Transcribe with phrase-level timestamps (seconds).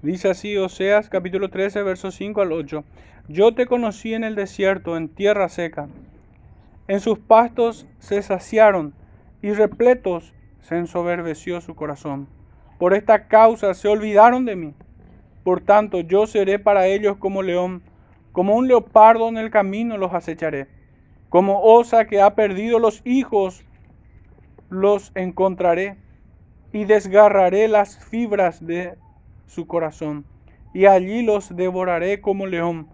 [0.00, 2.84] Dice así Oseas capítulo 13, versos 5 al 8.
[3.26, 5.88] Yo te conocí en el desierto, en tierra seca.
[6.86, 8.94] En sus pastos se saciaron
[9.42, 12.28] y repletos se ensoberbeció su corazón.
[12.78, 14.74] Por esta causa se olvidaron de mí.
[15.42, 17.82] Por tanto, yo seré para ellos como león,
[18.30, 20.68] como un leopardo en el camino los acecharé.
[21.28, 23.64] Como osa que ha perdido los hijos,
[24.70, 25.96] los encontraré
[26.72, 28.96] y desgarraré las fibras de
[29.48, 30.24] su corazón,
[30.72, 32.86] y allí los devoraré como león,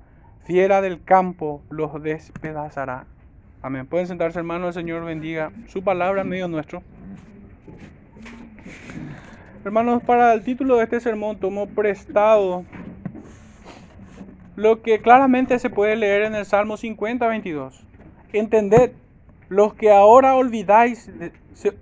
[0.45, 3.07] fiera del campo los despedazará.
[3.61, 3.87] Amén.
[3.87, 6.83] Pueden sentarse, hermanos, el Señor bendiga su palabra en medio nuestro.
[9.65, 12.65] Hermanos, para el título de este sermón tomo prestado
[14.57, 17.85] lo que claramente se puede leer en el Salmo 50, 22.
[18.33, 18.93] Entended,
[19.49, 21.11] los que ahora olvidáis,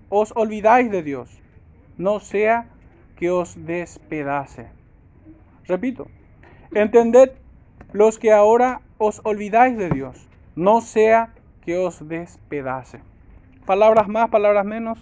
[0.08, 1.40] os olvidáis de Dios,
[1.98, 2.66] no sea
[3.22, 4.66] que os despedace.
[5.68, 6.08] Repito,
[6.74, 7.30] entended
[7.92, 11.32] los que ahora os olvidáis de Dios, no sea
[11.64, 12.98] que os despedace.
[13.64, 14.98] Palabras más, palabras menos,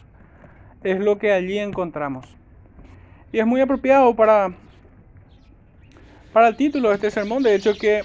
[0.85, 2.27] es lo que allí encontramos.
[3.33, 4.53] Y es muy apropiado para,
[6.35, 8.03] para el título de este sermón, de hecho que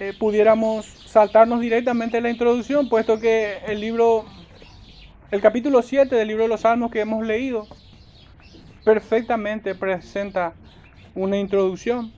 [0.00, 4.24] eh, pudiéramos saltarnos directamente la introducción, puesto que el libro,
[5.30, 7.68] el capítulo 7 del libro de los Salmos que hemos leído,
[8.84, 10.52] perfectamente presenta
[11.14, 12.12] una introducción,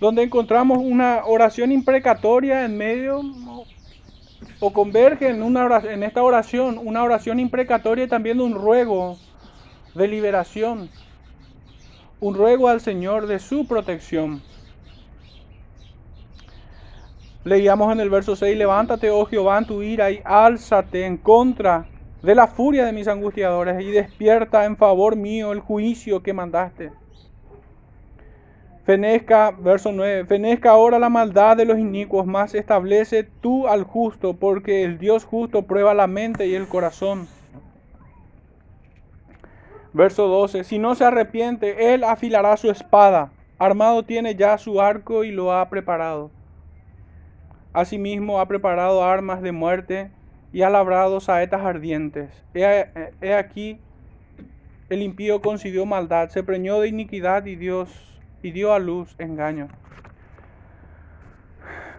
[0.00, 3.22] donde encontramos una oración imprecatoria en medio,
[4.60, 9.18] o converge en, esta oración una oración imprecatoria y también un ruego
[9.94, 10.90] de liberación,
[12.20, 14.42] un ruego al Señor de su protección.
[17.42, 21.86] Leíamos en el verso 6, levántate, oh Jehová, en tu ira y álzate en contra
[22.22, 26.92] de la furia de mis angustiadores y despierta en favor mío el juicio que mandaste.
[28.84, 34.34] Fenezca, verso 9, fenezca ahora la maldad de los inicuos, más establece tú al justo,
[34.34, 37.28] porque el Dios justo prueba la mente y el corazón.
[39.92, 45.24] Verso 12, si no se arrepiente, él afilará su espada, armado tiene ya su arco
[45.24, 46.30] y lo ha preparado.
[47.72, 50.10] Asimismo ha preparado armas de muerte
[50.52, 52.30] y ha labrado saetas ardientes.
[52.54, 53.78] He, aquí,
[54.88, 59.68] el impío concibió maldad, se preñó de iniquidad y Dios y dio a luz engaño.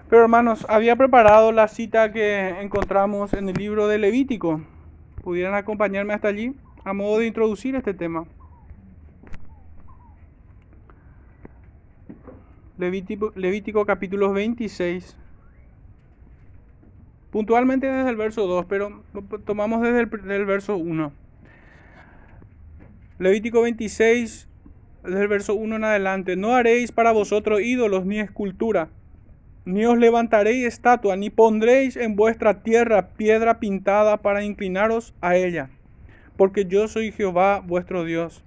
[0.09, 4.61] Pero hermanos, había preparado la cita que encontramos en el libro de Levítico.
[5.21, 8.27] ¿Pudieran acompañarme hasta allí a modo de introducir este tema?
[12.77, 15.20] Levítico, Levítico capítulo 26,
[17.31, 19.03] puntualmente desde el verso 2, pero
[19.45, 21.11] tomamos desde el, verso 1.
[23.19, 24.47] Levítico 26,
[25.03, 28.89] desde el verso 1 en adelante, no haréis para vosotros ídolos ni escultura,
[29.63, 35.69] ni os levantaréis estatua, ni pondréis en vuestra tierra piedra pintada para inclinaros a ella,
[36.35, 38.43] porque yo soy Jehová vuestro Dios.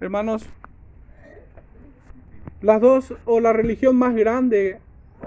[0.00, 0.48] Hermanos,
[2.60, 4.80] las dos o la religión más grande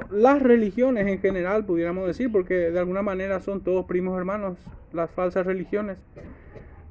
[0.10, 4.58] las religiones en general, pudiéramos decir, porque de alguna manera son todos primos hermanos,
[4.92, 5.98] las falsas religiones.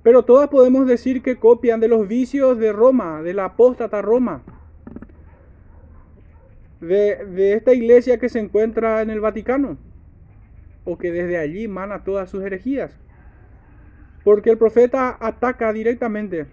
[0.03, 4.43] Pero todas podemos decir que copian de los vicios de Roma, de la apóstata Roma,
[6.81, 9.79] de, de esta iglesia que se encuentra en el Vaticano,
[10.85, 12.99] o que desde allí mana todas sus herejías.
[14.25, 16.47] Porque el profeta ataca directamente,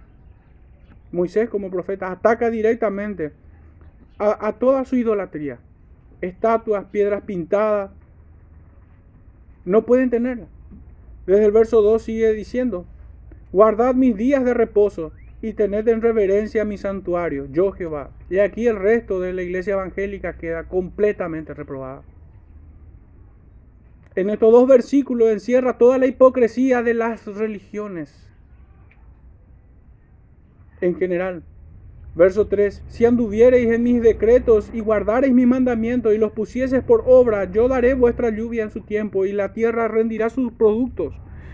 [1.12, 3.32] Moisés como profeta ataca directamente
[4.20, 5.60] a, a toda su idolatría
[6.22, 7.92] estatuas, piedras pintadas.
[9.66, 10.48] No pueden tenerla.
[11.26, 12.86] Desde el verso 2 sigue diciendo,
[13.52, 18.12] guardad mis días de reposo y tened en reverencia mi santuario, yo Jehová.
[18.30, 22.04] Y aquí el resto de la iglesia evangélica queda completamente reprobada.
[24.16, 28.30] En estos dos versículos encierra toda la hipocresía de las religiones
[30.82, 31.44] en general.
[32.16, 37.04] Verso 3, si anduviereis en mis decretos y guardareis mis mandamientos y los pusieseis por
[37.06, 41.14] obra, yo daré vuestra lluvia en su tiempo y la tierra rendirá sus productos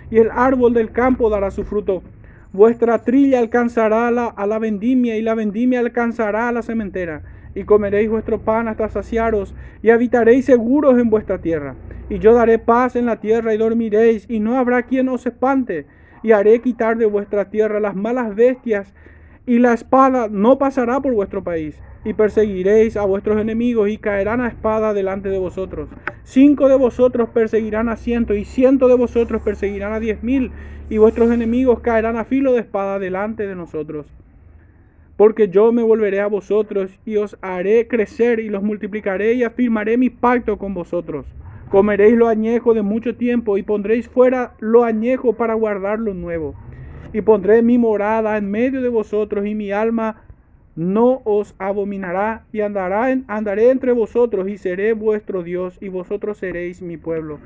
[0.10, 2.04] y el árbol del campo dará su fruto.
[2.54, 7.24] Vuestra trilla alcanzará la, a la vendimia y la vendimia alcanzará a la cementera
[7.54, 11.76] y comeréis vuestro pan hasta saciaros y habitaréis seguros en vuestra tierra.
[12.10, 15.86] Y yo daré paz en la tierra y dormiréis y no habrá quien os espante
[16.24, 18.94] y haré quitar de vuestra tierra las malas bestias
[19.46, 24.42] y la espada no pasará por vuestro país, y perseguiréis a vuestros enemigos, y caerán
[24.42, 25.90] a espada delante de vosotros.
[26.24, 30.52] Cinco de vosotros perseguirán a ciento, y ciento de vosotros perseguirán a diez mil,
[30.90, 34.08] y vuestros enemigos caerán a filo de espada delante de nosotros.
[35.18, 39.98] porque yo me volveré a vosotros y os haré crecer y los multiplicaré y afirmaré
[39.98, 41.26] mi pacto con vosotros.
[41.70, 46.56] Comeréis lo añejo de mucho tiempo y pondréis fuera lo añejo para guardar lo nuevo.
[47.14, 50.24] Y pondré mi morada en medio de vosotros y mi alma
[50.76, 56.82] no os abominará y andará andaré entre vosotros y seré vuestro Dios y vosotros seréis
[56.82, 57.40] mi pueblo.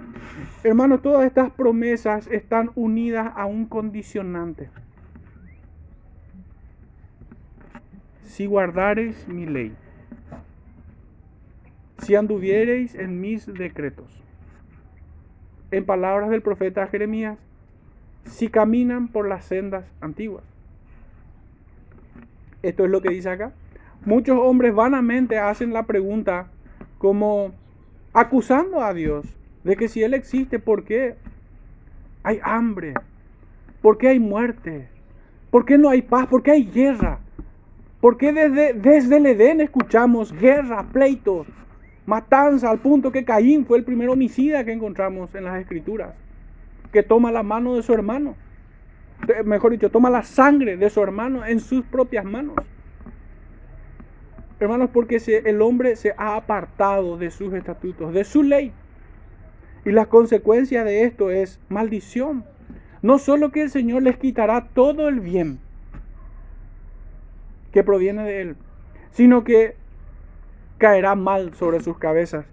[0.63, 4.69] Hermanos, todas estas promesas están unidas a un condicionante.
[8.39, 9.75] si guardareis mi ley,
[11.97, 14.23] si anduviereis en mis decretos.
[15.71, 17.37] En palabras del profeta Jeremías,
[18.29, 20.43] si caminan por las sendas antiguas.
[22.61, 23.51] Esto es lo que dice acá.
[24.05, 26.47] Muchos hombres vanamente hacen la pregunta
[26.97, 27.51] como
[28.13, 29.25] acusando a Dios
[29.63, 31.15] de que si Él existe, ¿por qué
[32.23, 32.93] hay hambre?
[33.81, 34.87] ¿Por qué hay muerte?
[35.51, 36.27] ¿Por qué no hay paz?
[36.27, 37.19] ¿Por qué hay guerra?
[38.01, 41.47] ¿Por qué desde, desde el Edén escuchamos guerra, pleitos,
[42.05, 46.13] matanza, al punto que Caín fue el primer homicida que encontramos en las escrituras?
[46.91, 48.35] Que toma la mano de su hermano.
[49.45, 52.55] Mejor dicho, toma la sangre de su hermano en sus propias manos.
[54.59, 58.73] Hermanos, porque el hombre se ha apartado de sus estatutos, de su ley.
[59.85, 62.43] Y la consecuencia de esto es maldición.
[63.01, 65.59] No solo que el Señor les quitará todo el bien,
[67.71, 68.55] que proviene de Él,
[69.11, 69.75] sino que
[70.77, 72.45] caerá mal sobre sus cabezas.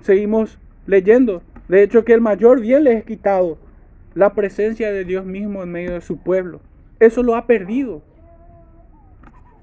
[0.00, 1.42] Seguimos leyendo.
[1.68, 3.58] De hecho, que el mayor bien les es quitado
[4.14, 6.60] la presencia de Dios mismo en medio de su pueblo.
[7.00, 8.02] Eso lo ha perdido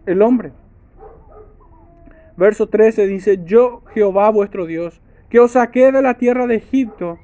[0.05, 0.51] el hombre.
[2.37, 7.19] Verso 13 dice, yo Jehová vuestro Dios, que os saqué de la tierra de Egipto,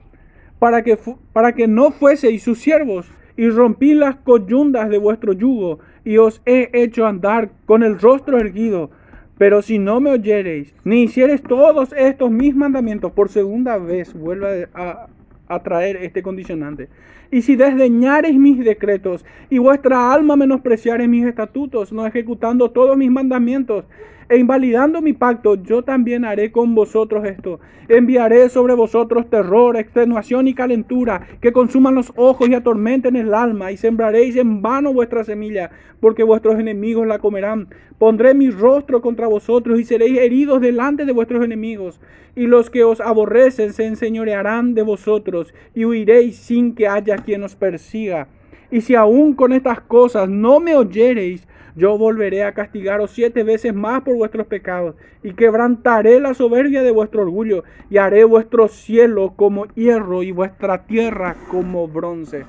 [0.60, 0.98] para que,
[1.34, 6.42] para que no fueseis sus siervos, y rompí las coyundas de vuestro yugo, y os
[6.46, 8.92] he hecho andar con el rostro erguido.
[9.38, 14.50] Pero si no me oyereis, ni hiciereis todos estos mis mandamientos, por segunda vez vuelva
[14.74, 15.08] a,
[15.48, 16.90] a traer este condicionante.
[17.32, 23.12] Y si desdeñareis mis decretos y vuestra alma menospreciare mis estatutos, no ejecutando todos mis
[23.12, 23.86] mandamientos,
[24.28, 27.60] e invalidando mi pacto, yo también haré con vosotros esto.
[27.88, 33.72] Enviaré sobre vosotros terror, extenuación y calentura, que consuman los ojos y atormenten el alma,
[33.72, 35.70] y sembraréis en vano vuestra semilla,
[36.00, 37.68] porque vuestros enemigos la comerán.
[38.00, 42.02] Pondré mi rostro contra vosotros y seréis heridos delante de vuestros enemigos,
[42.36, 47.44] y los que os aborrecen se enseñorearán de vosotros, y huiréis sin que haya quien
[47.44, 48.28] os persiga.
[48.72, 53.74] Y si aún con estas cosas no me oyereis, yo volveré a castigaros siete veces
[53.74, 59.34] más por vuestros pecados, y quebrantaré la soberbia de vuestro orgullo, y haré vuestro cielo
[59.36, 62.46] como hierro y vuestra tierra como bronce.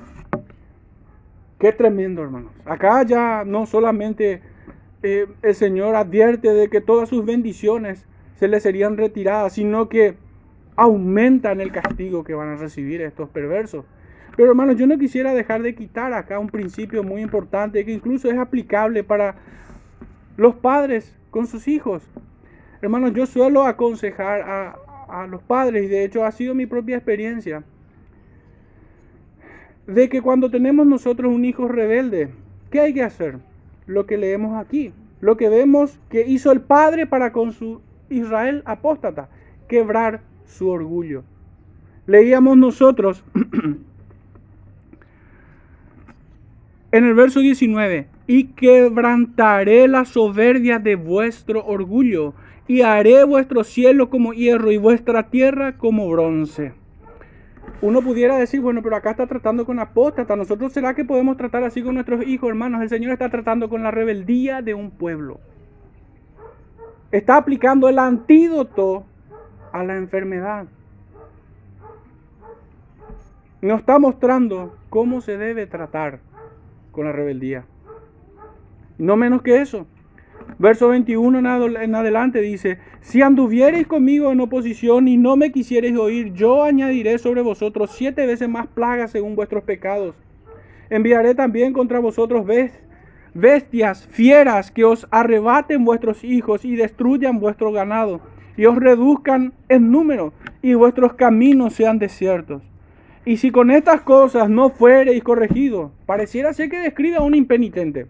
[1.59, 2.51] Qué tremendo, hermanos.
[2.65, 4.41] Acá ya no solamente
[5.03, 8.05] eh, el Señor advierte de que todas sus bendiciones
[8.35, 10.15] se les serían retiradas, sino que
[10.75, 13.85] aumentan el castigo que van a recibir estos perversos.
[14.37, 18.29] Pero hermanos, yo no quisiera dejar de quitar acá un principio muy importante que incluso
[18.29, 19.35] es aplicable para
[20.37, 22.03] los padres con sus hijos.
[22.83, 24.75] Hermanos, yo suelo aconsejar
[25.09, 27.63] a, los padres, y de hecho ha sido mi propia experiencia,
[29.87, 32.29] de que cuando tenemos nosotros un hijo rebelde,
[32.69, 33.39] ¿qué hay que hacer?
[33.87, 38.61] Lo que leemos aquí, lo que vemos que hizo el padre para con su Israel
[38.65, 39.29] apóstata,
[39.67, 41.23] quebrar su orgullo.
[42.05, 43.23] Leíamos nosotros
[46.91, 52.33] En el verso 19, y quebrantaré la soberbia de vuestro orgullo,
[52.65, 56.73] y haré vuestro cielo como hierro y vuestra tierra como bronce.
[57.81, 60.35] Uno pudiera decir, bueno, pero acá está tratando con apóstata.
[60.35, 62.81] Nosotros será que podemos tratar así con nuestros hijos, hermanos.
[62.81, 65.39] El Señor está tratando con la rebeldía de un pueblo.
[67.11, 69.05] Está aplicando el antídoto
[69.71, 70.65] a la enfermedad.
[73.61, 76.19] Nos está mostrando cómo se debe tratar
[76.97, 77.63] con la rebeldía.
[78.97, 79.85] No menos que eso.
[80.57, 86.33] Verso 21 en adelante dice, si anduviereis conmigo en oposición y no me quisiereis oír,
[86.33, 90.15] yo añadiré sobre vosotros siete veces más plagas según vuestros pecados.
[90.89, 92.47] Enviaré también contra vosotros
[93.35, 98.21] bestias, fieras, que os arrebaten vuestros hijos y destruyan vuestro ganado,
[98.55, 102.63] y os reduzcan en número, y vuestros caminos sean desiertos.
[103.27, 108.07] Y si con estas cosas no fuereis corregidos, pareciera ser que describe a un impenitente.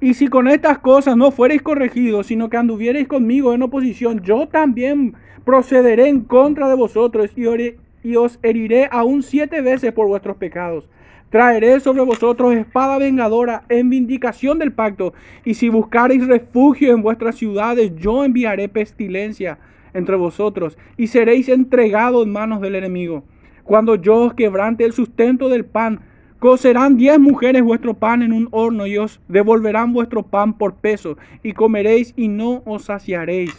[0.00, 4.48] Y si con estas cosas no fuereis corregidos, sino que anduviereis conmigo en oposición, yo
[4.48, 5.14] también
[5.44, 10.88] procederé en contra de vosotros y, os heriré aún siete veces por vuestros pecados.
[11.30, 15.14] Traeré sobre vosotros espada vengadora en vindicación del pacto.
[15.44, 19.60] Y si buscareis refugio en vuestras ciudades, yo enviaré pestilencia
[19.94, 23.22] entre vosotros y seréis entregados en manos del enemigo.
[23.64, 26.00] Cuando yo os quebrante el sustento del pan,
[26.38, 31.16] cocerán diez mujeres vuestro pan en un horno y os devolverán vuestro pan por peso
[31.42, 33.54] y comeréis y no os saciaréis.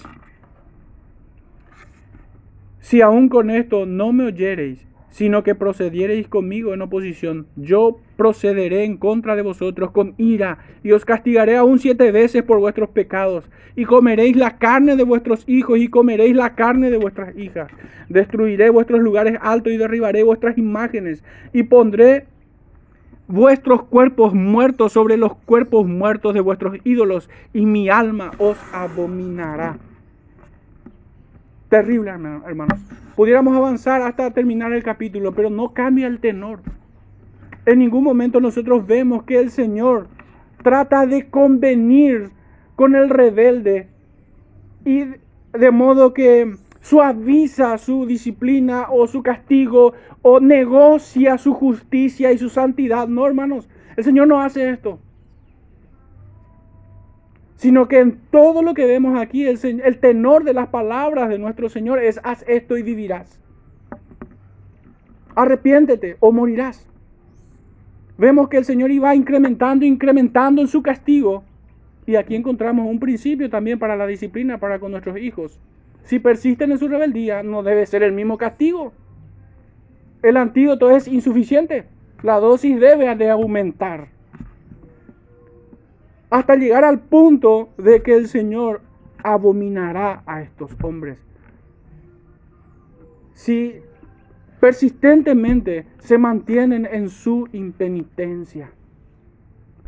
[2.80, 8.86] Si aún con esto no me oyereis, sino que procediereis conmigo en oposición, yo procederé
[8.86, 13.50] en contra de vosotros con ira, y os castigaré aún siete veces por vuestros pecados,
[13.76, 17.70] y comeréis la carne de vuestros hijos, y comeréis la carne de vuestras hijas.
[18.10, 22.26] Destruiré vuestros lugares altos y derribaré vuestras imágenes, y pondré
[23.28, 29.78] vuestros cuerpos muertos sobre los cuerpos muertos de vuestros ídolos, y mi alma os abominará.
[31.72, 32.82] Terrible, hermanos.
[33.16, 36.60] Pudiéramos avanzar hasta terminar el capítulo, pero no cambia el tenor.
[37.66, 40.10] En ningún momento nosotros vemos que el Señor
[40.64, 42.32] trata de convenir
[42.76, 43.88] con el rebelde
[44.84, 45.06] y
[45.54, 52.50] de modo que suaviza su disciplina o su castigo o negocia su justicia y su
[52.50, 53.08] santidad.
[53.08, 55.00] No, hermanos, el Señor no hace esto
[57.62, 61.70] sino que en todo lo que vemos aquí, el, tenor de las palabras de nuestro
[61.70, 63.40] Señor es, haz esto y vivirás.
[65.36, 66.90] Arrepiéntete o morirás.
[68.18, 71.44] Vemos que el Señor iba incrementando, incrementando en su castigo.
[72.08, 75.60] Y aquí encontramos un principio también para la disciplina para con nuestros hijos.
[76.02, 78.92] Si persisten en su rebeldía, no debe ser el mismo castigo.
[80.24, 81.84] El antídoto es insuficiente.
[82.24, 84.08] La dosis debe de aumentar
[86.32, 88.82] hasta llegar al punto de que el Señor
[89.22, 91.20] abominará a estos hombres.
[93.34, 93.76] Si
[94.62, 98.72] persistentemente se mantienen en su impenitencia.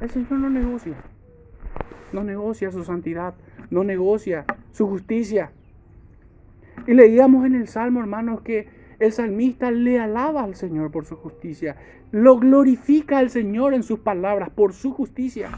[0.02, 0.96] El Señor no negocia.
[2.12, 3.36] No negocia su santidad.
[3.70, 5.52] No negocia su justicia.
[6.88, 8.68] Y leíamos en el Salmo, hermanos, que
[9.00, 11.78] el salmista le alaba al Señor por su justicia.
[12.12, 15.52] Lo glorifica al Señor en sus palabras por su justicia.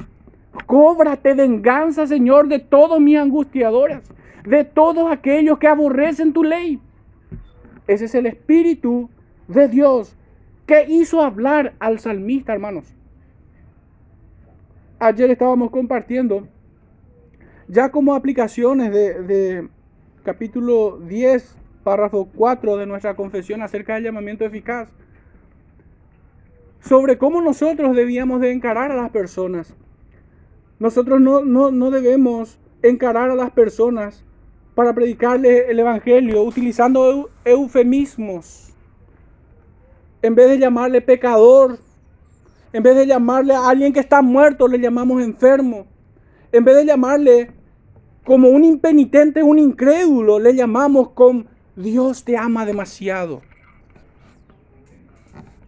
[0.65, 3.99] Cóbrate venganza, Señor, de todos mis angustiadores,
[4.45, 6.79] de todos aquellos que aborrecen tu ley.
[7.87, 9.09] Ese es el Espíritu
[9.47, 10.15] de Dios
[10.65, 12.93] que hizo hablar al salmista, hermanos.
[14.97, 16.47] Ayer estábamos compartiendo
[17.67, 19.69] ya como aplicaciones de, de
[20.23, 24.89] capítulo 10, párrafo 4 de nuestra confesión acerca del llamamiento eficaz,
[26.79, 29.75] sobre cómo nosotros debíamos de encarar a las personas.
[30.79, 34.23] Nosotros no, debemos encarar a las personas
[34.75, 38.73] para predicarle el Evangelio utilizando eufemismos.
[40.21, 41.79] En vez de llamarle pecador,
[42.73, 45.87] en vez de llamarle a alguien que está muerto, le llamamos enfermo.
[46.51, 47.51] En vez de llamarle
[48.25, 53.41] como un impenitente, un incrédulo, le llamamos con Dios te ama demasiado.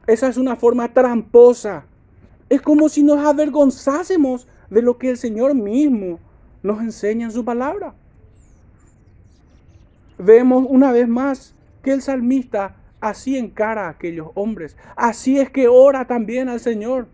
[0.05, 1.85] Esa es una forma tramposa.
[2.49, 6.19] Es como si nos avergonzásemos de lo que el Señor mismo
[6.63, 7.93] nos enseña en su palabra.
[10.17, 14.75] Vemos una vez más que el salmista así encara a aquellos hombres.
[14.95, 17.07] Así es que ora también al Señor.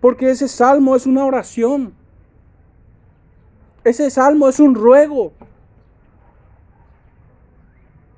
[0.00, 1.94] Porque ese salmo es una oración.
[3.84, 5.32] Ese salmo es un ruego.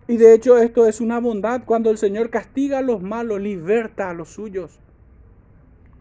[0.09, 1.63] Y de hecho esto es una bondad.
[1.65, 4.79] Cuando el Señor castiga a los malos, liberta a los suyos.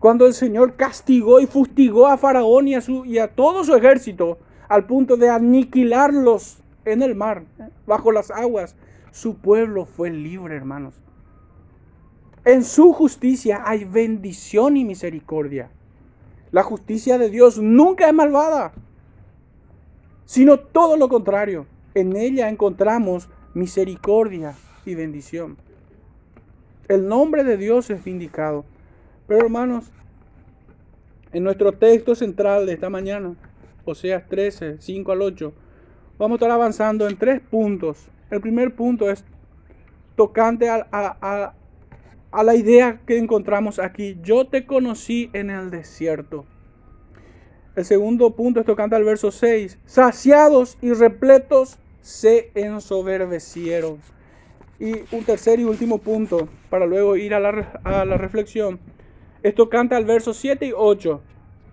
[0.02, 3.76] Cuando el Señor castigó y fustigó a Faraón y a, su, y a todo su
[3.76, 7.44] ejército al punto de aniquilarlos en el mar,
[7.86, 8.76] bajo las aguas,
[9.12, 10.96] su pueblo fue libre, hermanos.
[12.46, 15.70] En su justicia hay bendición y misericordia.
[16.52, 18.74] La justicia de Dios nunca es malvada,
[20.26, 21.68] sino todo lo contrario.
[21.94, 25.58] En ella encontramos misericordia y bendición.
[26.88, 28.66] El nombre de Dios es vindicado.
[29.32, 29.86] Pero hermanos,
[31.32, 33.34] en nuestro texto central de esta mañana,
[33.86, 35.54] Oseas 13, 5 al 8,
[36.20, 38.10] vamos a estar avanzando en tres puntos.
[38.30, 39.24] El primer punto es
[40.18, 41.54] tocante a,
[42.44, 44.20] la idea que encontramos aquí.
[44.22, 46.44] Yo te conocí en el desierto.
[47.78, 49.80] El segundo punto es tocante al verso 6.
[49.86, 53.98] Saciados y repletos se ensoberbecieron.
[54.78, 58.78] Y un tercer y último punto, para luego ir a la reflexión,
[59.44, 61.22] esto canta al verso 7 y 8.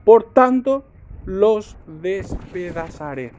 [0.05, 0.85] Por tanto,
[1.27, 3.33] los despedazaré.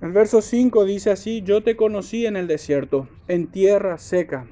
[0.00, 4.46] El verso 5 dice así, yo te conocí en el desierto, en tierra seca.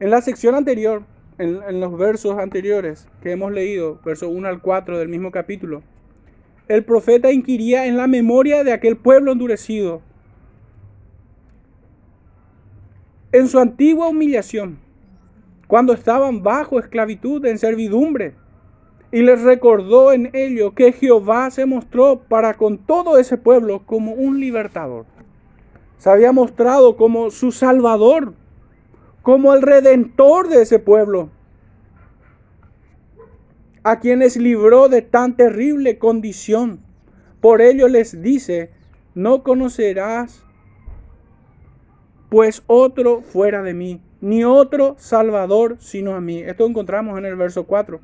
[0.00, 1.04] En la sección anterior,
[1.38, 5.82] en, los versos anteriores que hemos leído, verso 1 al 4 del mismo capítulo,
[6.68, 10.02] el profeta inquiría en la memoria de aquel pueblo endurecido,
[13.32, 14.78] en su antigua humillación,
[15.66, 18.34] cuando estaban bajo esclavitud, en servidumbre,
[19.12, 24.12] y les recordó en ello que Jehová se mostró para con todo ese pueblo como
[24.12, 25.06] un libertador.
[25.98, 28.34] Se había mostrado como su salvador,
[29.22, 31.30] como el redentor de ese pueblo
[33.82, 36.80] a quienes libró de tan terrible condición.
[37.40, 38.70] Por ello les dice,
[39.14, 40.44] no conocerás
[42.30, 46.40] pues otro fuera de mí, ni otro Salvador sino a mí.
[46.40, 48.00] Esto encontramos en el verso 4.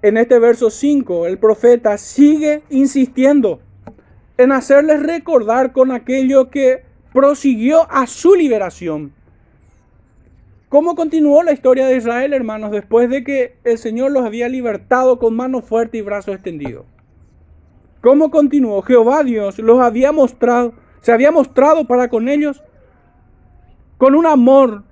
[0.00, 3.60] En este verso 5, el profeta sigue insistiendo
[4.36, 9.12] en hacerles recordar con aquello que prosiguió a su liberación.
[10.68, 15.18] ¿Cómo continuó la historia de Israel, hermanos, después de que el Señor los había libertado
[15.18, 16.84] con mano fuerte y brazo extendido?
[18.02, 18.82] ¿Cómo continuó?
[18.82, 20.74] Jehová Dios los había mostrado,
[21.08, 22.62] se había mostrado para con ellos
[23.96, 24.82] con un amor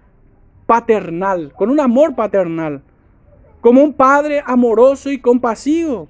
[0.65, 2.81] paternal, con un amor paternal,
[3.61, 6.09] como un padre amoroso y compasivo.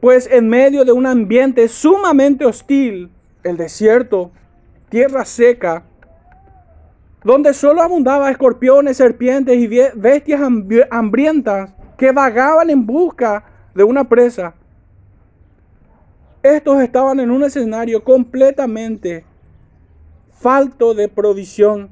[0.00, 3.10] Pues en medio de un ambiente sumamente hostil,
[3.42, 4.30] el desierto,
[4.88, 5.82] tierra seca,
[7.24, 10.40] donde solo abundaba escorpiones, serpientes y bestias
[10.90, 14.54] hambrientas que vagaban en busca de una presa.
[16.44, 19.24] Estos estaban en un escenario completamente
[20.30, 21.88] falto de provisión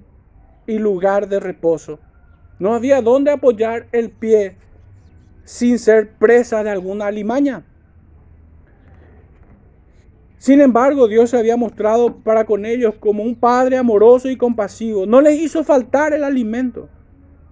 [0.66, 1.98] y lugar de reposo.
[2.58, 4.58] No había dónde apoyar el pie
[5.44, 7.64] sin ser presa de alguna alimaña.
[10.36, 15.06] Sin embargo, Dios se había mostrado para con ellos como un Padre amoroso y compasivo.
[15.06, 16.90] No les hizo faltar el alimento.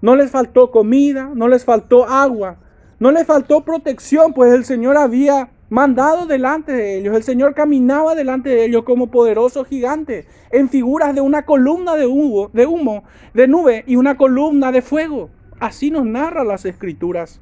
[0.02, 2.58] No les faltó comida, no les faltó agua,
[2.98, 7.16] no les faltó protección, pues el Señor había mandado delante de ellos.
[7.16, 12.06] El Señor caminaba delante de ellos como poderoso gigante, en figuras de una columna de
[12.06, 15.30] humo, de humo, de nube y una columna de fuego.
[15.58, 17.40] Así nos narran las escrituras.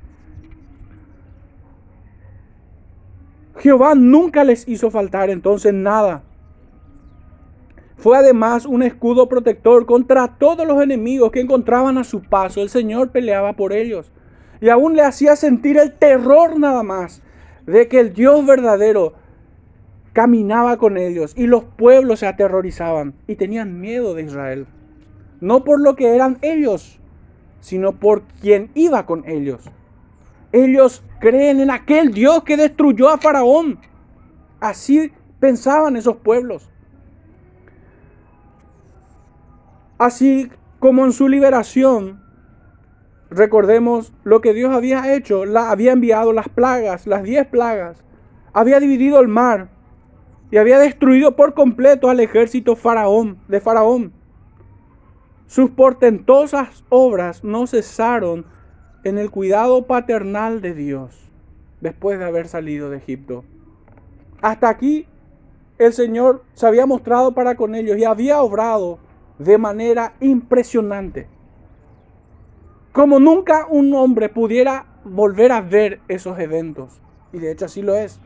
[3.58, 6.22] Jehová nunca les hizo faltar entonces nada.
[7.96, 12.62] Fue además un escudo protector contra todos los enemigos que encontraban a su paso.
[12.62, 14.12] El Señor peleaba por ellos.
[14.60, 17.22] Y aún le hacía sentir el terror nada más
[17.68, 19.14] de que el Dios verdadero
[20.12, 24.66] caminaba con ellos y los pueblos se aterrorizaban y tenían miedo de Israel.
[25.40, 26.98] No por lo que eran ellos,
[27.60, 29.70] sino por quien iba con ellos.
[30.50, 33.78] Ellos creen en aquel Dios que destruyó a Faraón.
[34.60, 36.70] Así pensaban esos pueblos.
[39.98, 42.22] Así como en su liberación,
[43.30, 48.02] recordemos lo que Dios había hecho, la, había enviado las plagas, las diez plagas,
[48.52, 49.68] había dividido el mar
[50.50, 54.12] y había destruido por completo al ejército faraón, de Faraón.
[55.46, 58.46] Sus portentosas obras no cesaron
[59.04, 61.30] en el cuidado paternal de Dios
[61.80, 63.44] después de haber salido de Egipto.
[64.42, 65.06] Hasta aquí
[65.78, 68.98] el Señor se había mostrado para con ellos y había obrado
[69.38, 71.28] de manera impresionante.
[72.98, 77.00] Como nunca un hombre pudiera volver a ver esos eventos.
[77.32, 78.18] Y de hecho así lo es.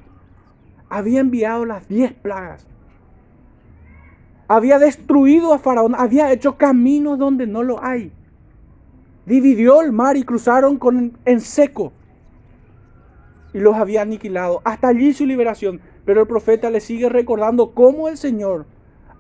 [0.89, 2.67] Había enviado las diez plagas.
[4.49, 5.95] Había destruido a Faraón.
[5.95, 8.13] Había hecho caminos donde no lo hay
[9.27, 11.93] dividió el mar y cruzaron con, en seco.
[13.53, 14.63] Y los había aniquilado.
[14.65, 15.83] Hasta allí su liberación.
[16.07, 18.65] Pero el profeta le sigue recordando cómo el Señor,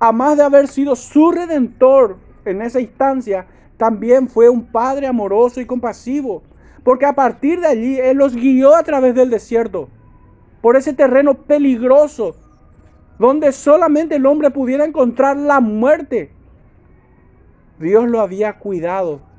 [0.00, 3.48] a más de haber sido su redentor en esa instancia,
[3.82, 6.44] también fue un Padre amoroso y compasivo.
[6.84, 9.88] Porque a partir de allí Él los guió a través del desierto.
[10.60, 12.36] Por ese terreno peligroso.
[13.18, 16.30] Donde solamente el hombre pudiera encontrar la muerte.
[17.80, 19.32] Dios lo había cuidado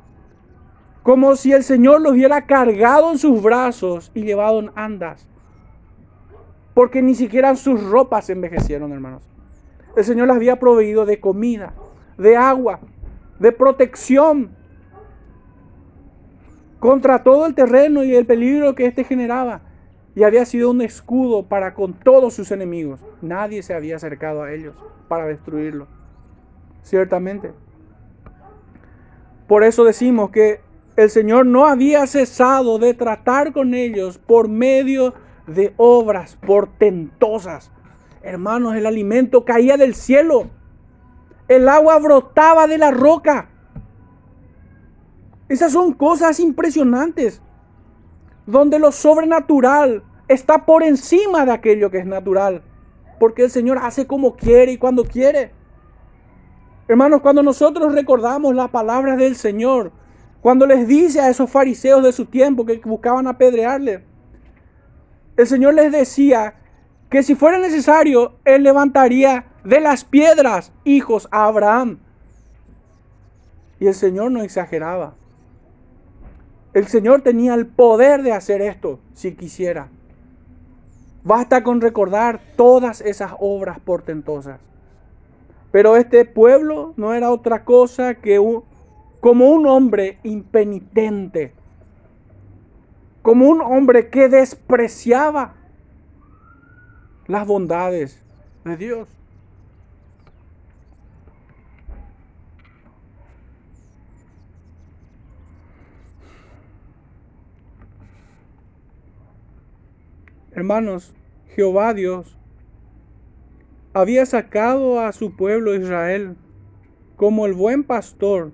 [1.03, 5.27] como si el Señor los hubiera cargado en sus brazos y llevado en andas.
[6.73, 9.23] Porque ni siquiera sus ropas envejecieron, hermanos.
[9.95, 11.73] El Señor les había proveído de comida,
[12.17, 12.79] de agua,
[13.43, 14.51] de protección
[16.79, 19.59] contra todo el terreno y el peligro que éste generaba.
[20.15, 23.01] Y había sido un escudo para con todos sus enemigos.
[23.21, 24.75] Nadie se había acercado a ellos
[25.09, 25.87] para destruirlo.
[26.83, 27.51] Ciertamente.
[29.45, 30.61] Por eso decimos que
[30.95, 35.15] el Señor no había cesado de tratar con ellos por medio
[35.47, 37.73] de obras portentosas.
[38.21, 40.49] Hermanos, el alimento caía del cielo.
[41.47, 43.49] El agua brotaba de la roca.
[45.49, 47.41] Esas son cosas impresionantes.
[48.45, 52.61] Donde lo sobrenatural está por encima de aquello que es natural.
[53.19, 55.51] Porque el Señor hace como quiere y cuando quiere.
[56.87, 59.91] Hermanos, cuando nosotros recordamos las palabras del Señor,
[60.41, 64.03] cuando les dice a esos fariseos de su tiempo que buscaban apedrearle,
[65.37, 66.55] el Señor les decía
[67.09, 71.99] que si fuera necesario, Él levantaría de las piedras hijos a Abraham.
[73.79, 75.15] Y el Señor no exageraba.
[76.73, 79.89] El Señor tenía el poder de hacer esto si quisiera.
[81.23, 84.59] Basta con recordar todas esas obras portentosas.
[85.71, 88.63] Pero este pueblo no era otra cosa que un,
[89.19, 91.53] como un hombre impenitente,
[93.21, 95.55] como un hombre que despreciaba
[97.27, 98.21] las bondades
[98.65, 99.22] de Dios.
[110.55, 111.15] Hermanos,
[111.55, 112.37] Jehová Dios
[113.93, 116.35] había sacado a su pueblo Israel
[117.15, 118.51] como el buen pastor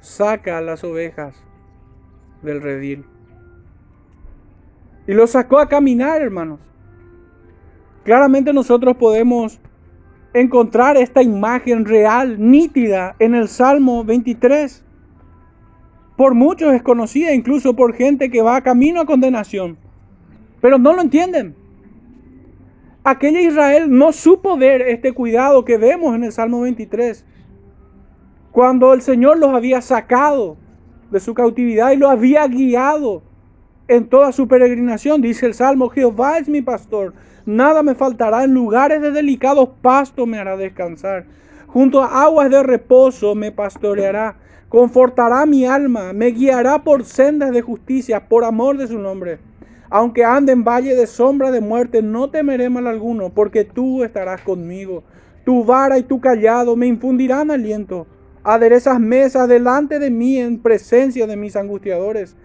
[0.00, 1.36] saca a las ovejas
[2.42, 3.04] del redil.
[5.06, 6.58] Y lo sacó a caminar, hermanos.
[8.02, 9.60] Claramente nosotros podemos
[10.34, 14.84] encontrar esta imagen real, nítida, en el Salmo 23.
[16.16, 19.87] Por muchos es conocida, incluso por gente que va camino a condenación.
[20.60, 21.54] Pero no lo entienden.
[23.04, 27.24] Aquella Israel no supo ver este cuidado que vemos en el Salmo 23.
[28.52, 30.56] Cuando el Señor los había sacado
[31.10, 33.22] de su cautividad y los había guiado
[33.86, 37.14] en toda su peregrinación, dice el Salmo, Jehová es mi pastor,
[37.46, 41.24] nada me faltará, en lugares de delicados pastos me hará descansar,
[41.66, 44.36] junto a aguas de reposo me pastoreará,
[44.68, 49.38] confortará mi alma, me guiará por sendas de justicia, por amor de su nombre.
[49.90, 54.42] Aunque ande en valle de sombra de muerte, no temeré mal alguno, porque tú estarás
[54.42, 55.04] conmigo.
[55.44, 58.06] Tu vara y tu callado me infundirán aliento.
[58.44, 62.36] Aderezas mesas delante de mí en presencia de mis angustiadores.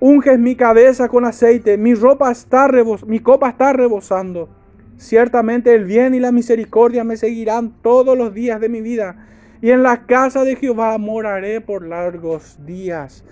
[0.00, 4.48] Unges mi cabeza con aceite, mi ropa está rebos mi copa está rebosando.
[4.96, 9.26] Ciertamente el bien y la misericordia me seguirán todos los días de mi vida,
[9.60, 13.24] y en la casa de Jehová moraré por largos días.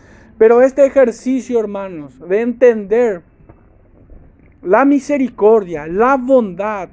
[0.43, 3.23] Pero este ejercicio, hermanos, de entender
[4.61, 6.89] la misericordia, la bondad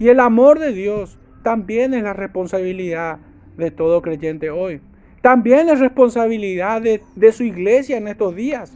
[0.00, 3.18] y el amor de Dios, también es la responsabilidad
[3.56, 4.80] de todo creyente hoy.
[5.20, 8.72] También es responsabilidad de, su iglesia en estos días.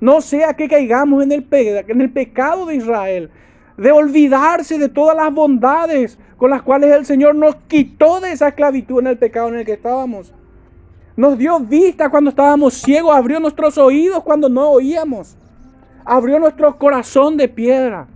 [0.00, 3.28] No sea que caigamos en el, en el pecado de Israel,
[3.76, 8.46] de olvidarse de todas las bondades con las cuales el Señor nos quitó de esa
[8.50, 10.32] esclavitud en el pecado en el que estábamos.
[11.18, 15.36] Nos dio vista cuando estábamos ciegos, abrió nuestros oídos cuando no oíamos.
[16.04, 18.06] Abrió nuestro corazón de piedra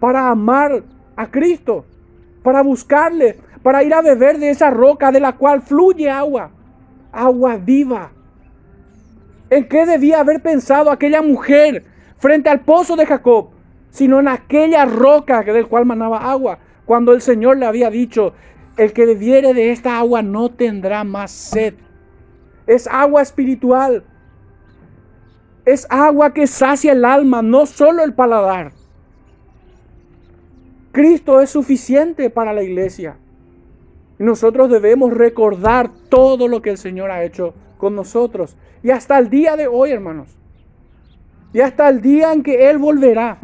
[0.00, 0.82] para amar
[1.14, 1.84] a Cristo,
[2.42, 6.48] para buscarle, para ir a beber de esa roca de la cual fluye agua,
[7.12, 8.12] agua viva.
[9.50, 11.84] ¿En qué debía haber pensado aquella mujer
[12.16, 13.50] frente al pozo de Jacob?
[13.90, 16.60] Sino en aquella roca del cual manaba agua.
[16.86, 18.32] Cuando el Señor le había dicho,
[18.78, 21.74] el que bebiere de esta agua no tendrá más sed
[22.66, 24.04] es agua espiritual.
[25.64, 28.72] Es agua que sacia el alma, no solo el paladar.
[30.92, 33.16] Cristo es suficiente para la iglesia.
[34.18, 38.56] Y nosotros debemos recordar todo lo que el Señor ha hecho con nosotros.
[38.82, 40.36] Y hasta el día de hoy, hermanos.
[41.52, 43.38] Y hasta el día en que Él volverá.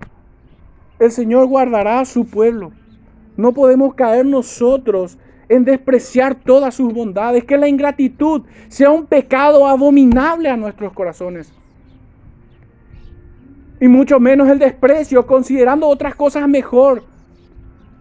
[0.99, 2.73] El Señor guardará a su pueblo.
[3.37, 5.17] No podemos caer nosotros
[5.49, 11.53] en despreciar todas sus bondades, que la ingratitud sea un pecado abominable a nuestros corazones.
[13.81, 17.05] Y mucho menos el desprecio, considerando otras cosas mejor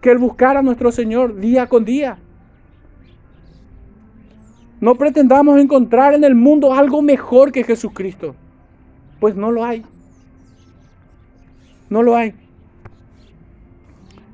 [0.00, 2.18] que el buscar a nuestro Señor día con día.
[4.80, 8.34] No pretendamos encontrar en el mundo algo mejor que Jesucristo,
[9.18, 9.84] pues no lo hay.
[11.90, 12.34] No lo hay.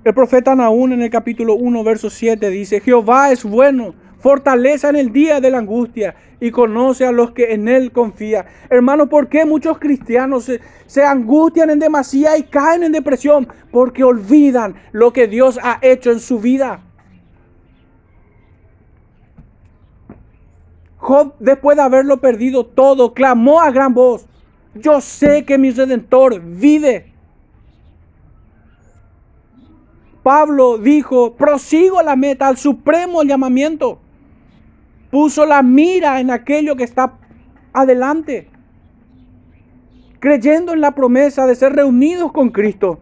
[0.05, 4.97] El profeta Naún en el capítulo 1, verso 7 dice, Jehová es bueno, fortaleza en
[4.97, 8.45] el día de la angustia y conoce a los que en él confía.
[8.69, 13.49] Hermano, ¿por qué muchos cristianos se, se angustian en demasía y caen en depresión?
[13.71, 16.83] Porque olvidan lo que Dios ha hecho en su vida.
[20.99, 24.27] Job, después de haberlo perdido todo, clamó a gran voz,
[24.75, 27.14] yo sé que mi redentor vive
[30.25, 33.99] Pablo dijo, prosigo la meta, al supremo llamamiento.
[35.11, 37.19] Puso la mira en aquello que está
[37.75, 38.49] adelante,
[40.21, 43.01] creyendo en la promesa de ser reunidos con Cristo.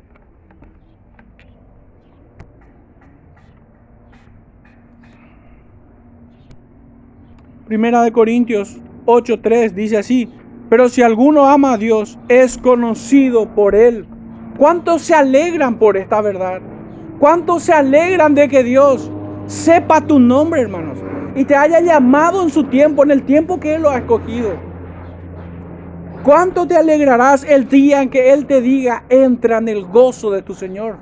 [7.68, 10.28] Primera de Corintios 8:3 dice así,
[10.68, 14.08] pero si alguno ama a Dios, es conocido por él.
[14.58, 16.60] ¿Cuántos se alegran por esta verdad?
[17.22, 19.08] ¿Cuántos se alegran de que Dios
[19.46, 20.98] sepa tu nombre, hermanos?
[21.36, 24.56] Y te haya llamado en su tiempo, en el tiempo que Él lo ha escogido.
[26.24, 30.42] ¿Cuánto te alegrarás el día en que Él te diga, entra en el gozo de
[30.42, 30.96] tu Señor?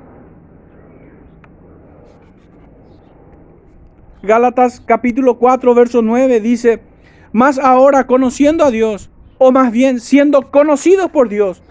[4.22, 6.82] Gálatas capítulo 4, verso 9 dice,
[7.32, 11.62] más ahora conociendo a Dios, o más bien siendo conocidos por Dios,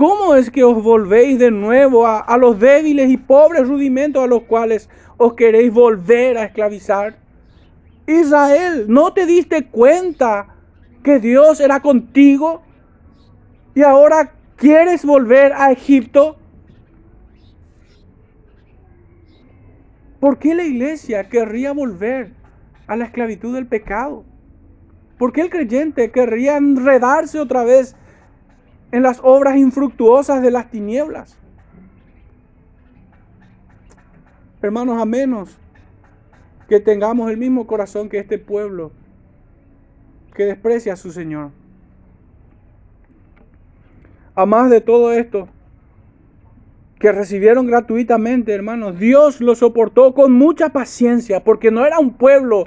[0.00, 4.44] ¿Cómo es que os volvéis de nuevo a, los débiles y pobres rudimentos a los
[4.44, 7.18] cuales os queréis volver a esclavizar?
[8.06, 10.56] Israel, ¿no te diste cuenta
[11.04, 12.62] que Dios era contigo?
[13.74, 16.38] Y ahora quieres volver a Egipto.
[20.18, 22.32] ¿Por qué la iglesia querría volver
[22.86, 24.24] a la esclavitud del pecado?
[25.18, 27.96] ¿Por qué el creyente querría enredarse otra vez
[28.92, 31.36] en las obras infructuosas de las tinieblas.
[34.62, 35.58] Hermanos, a menos
[36.68, 38.92] que tengamos el mismo corazón que este pueblo
[40.34, 41.50] que desprecia a su Señor.
[44.34, 45.48] A más de todo esto,
[46.98, 52.66] que recibieron gratuitamente, hermanos, Dios lo soportó con mucha paciencia, porque no era un pueblo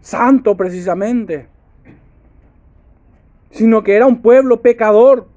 [0.00, 1.48] santo precisamente
[3.52, 5.28] sino que era un pueblo pecador.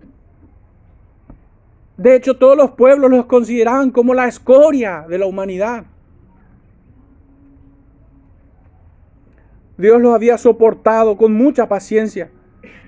[1.97, 5.85] De hecho, todos los pueblos los consideraban como la escoria de la humanidad.
[9.77, 12.31] Dios los había soportado con mucha paciencia.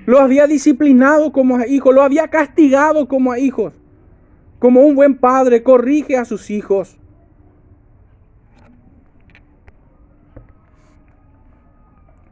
[0.06, 3.74] Los había disciplinado como a hijos, los había castigado como a hijos.
[4.60, 6.98] Como un buen padre corrige a sus hijos.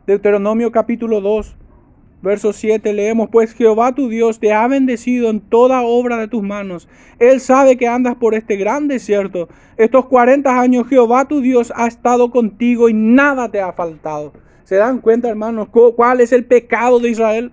[0.08, 1.58] Deuteronomio capítulo 2,
[2.25, 6.41] Verso 7 leemos, pues Jehová tu Dios te ha bendecido en toda obra de tus
[6.41, 6.89] manos.
[7.19, 9.47] Él sabe que andas por este gran desierto.
[9.77, 14.33] Estos 40 años Jehová tu Dios ha estado contigo y nada te ha faltado.
[14.63, 17.51] ¿Se dan cuenta, hermanos, cuál es el pecado de Israel?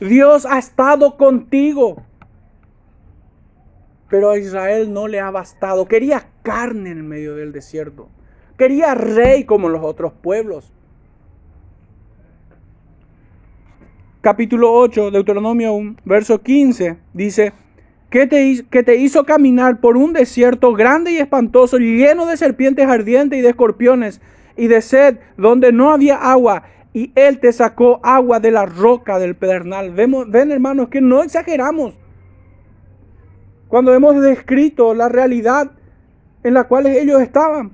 [0.00, 2.02] Dios ha estado contigo.
[4.08, 5.86] Pero a Israel no le ha bastado.
[5.86, 8.08] Quería carne en medio del desierto.
[8.56, 10.72] Quería rey como los otros pueblos.
[14.20, 17.52] Capítulo 8, Deuteronomio 1, verso 15, dice,
[18.10, 22.86] que te, que te hizo caminar por un desierto grande y espantoso, lleno de serpientes
[22.86, 24.20] ardientes y de escorpiones,
[24.56, 29.18] y de sed, donde no había agua, y Él te sacó agua de la roca
[29.18, 29.92] del pedernal.
[29.92, 31.94] Vemos, ven hermanos que no exageramos.
[33.68, 35.70] Cuando hemos descrito la realidad
[36.42, 37.70] en la cual ellos estaban.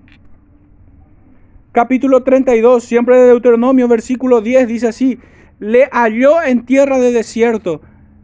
[1.73, 5.19] Capítulo 32, siempre de Deuteronomio, versículo 10, dice así,
[5.59, 7.81] le halló en tierra de desierto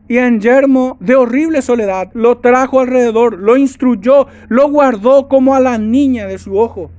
[0.08, 2.10] y en yermo de horrible soledad.
[2.12, 6.90] Lo trajo alrededor, lo instruyó, lo guardó como a la niña de su ojo.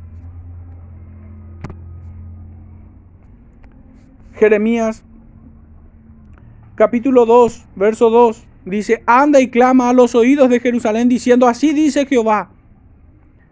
[4.36, 5.04] Jeremías
[6.76, 11.72] capítulo 2, verso 2 dice, anda y clama a los oídos de Jerusalén diciendo, así
[11.72, 12.50] dice Jehová,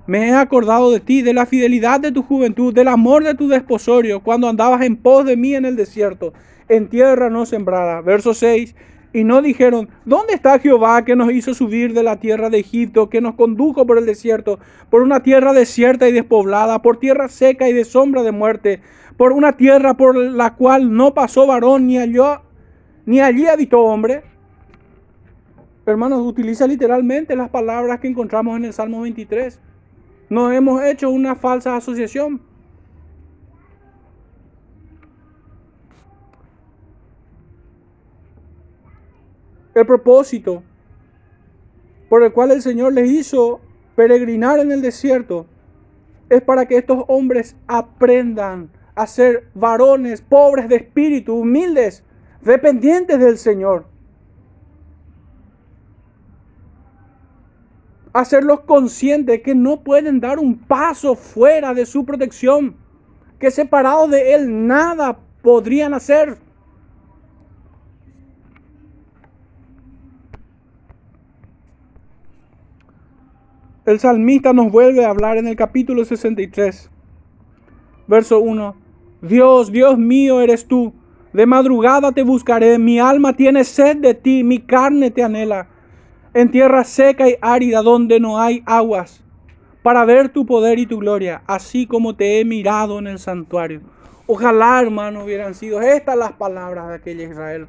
[0.08, 3.48] me he acordado de ti, de la fidelidad de tu juventud, del amor de tu
[3.48, 6.34] desposorio, cuando andabas en pos de mí en el desierto
[6.72, 8.02] en tierra no sembrada.
[8.02, 8.76] Verso 6.
[9.14, 13.10] Y no dijeron, ¿dónde está Jehová que nos hizo subir de la tierra de Egipto,
[13.10, 14.58] que nos condujo por el desierto,
[14.90, 18.80] por una tierra desierta y despoblada, por tierra seca y de sombra de muerte,
[19.18, 22.42] por una tierra por la cual no pasó varón, ni, halló,
[23.06, 24.24] ni allí habitó hombre?
[25.86, 29.60] Hermanos, utiliza literalmente las palabras que encontramos en el Salmo 23.
[30.30, 32.40] No hemos hecho una falsa asociación.
[39.74, 40.64] El propósito
[42.10, 43.62] por el cual el Señor les hizo
[43.96, 45.46] peregrinar en el desierto
[46.30, 52.04] es para que estos hombres aprendan a ser varones pobres de espíritu, humildes,
[52.42, 53.86] dependientes del Señor.
[58.14, 62.76] Hacerlos conscientes que no pueden dar un paso fuera de su protección,
[63.40, 66.38] que separados de Él nada podrían hacer.
[73.92, 76.90] El salmista nos vuelve a hablar en el capítulo 63,
[78.08, 78.76] verso 1.
[79.22, 80.94] Dios, Dios mío eres tú.
[81.34, 85.68] De madrugada te buscaré, mi alma tiene sed de ti, mi carne te anhela.
[86.34, 89.24] En tierra seca y árida donde no hay aguas,
[89.84, 93.82] para ver tu poder y tu gloria, así como te he mirado en el santuario.
[94.26, 97.68] Ojalá, hermano, hubieran sido estas las palabras de aquel Israel.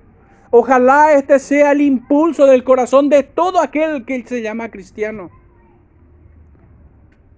[0.50, 5.30] Ojalá este sea el impulso del corazón de todo aquel que se llama cristiano.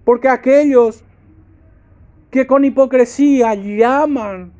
[0.05, 1.03] Porque aquellos
[2.31, 4.53] que con hipocresía llaman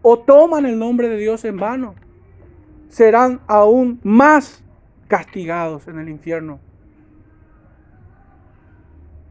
[0.00, 1.94] o toman el nombre de Dios en vano,
[2.88, 4.62] serán aún más
[5.08, 6.58] castigados en el infierno.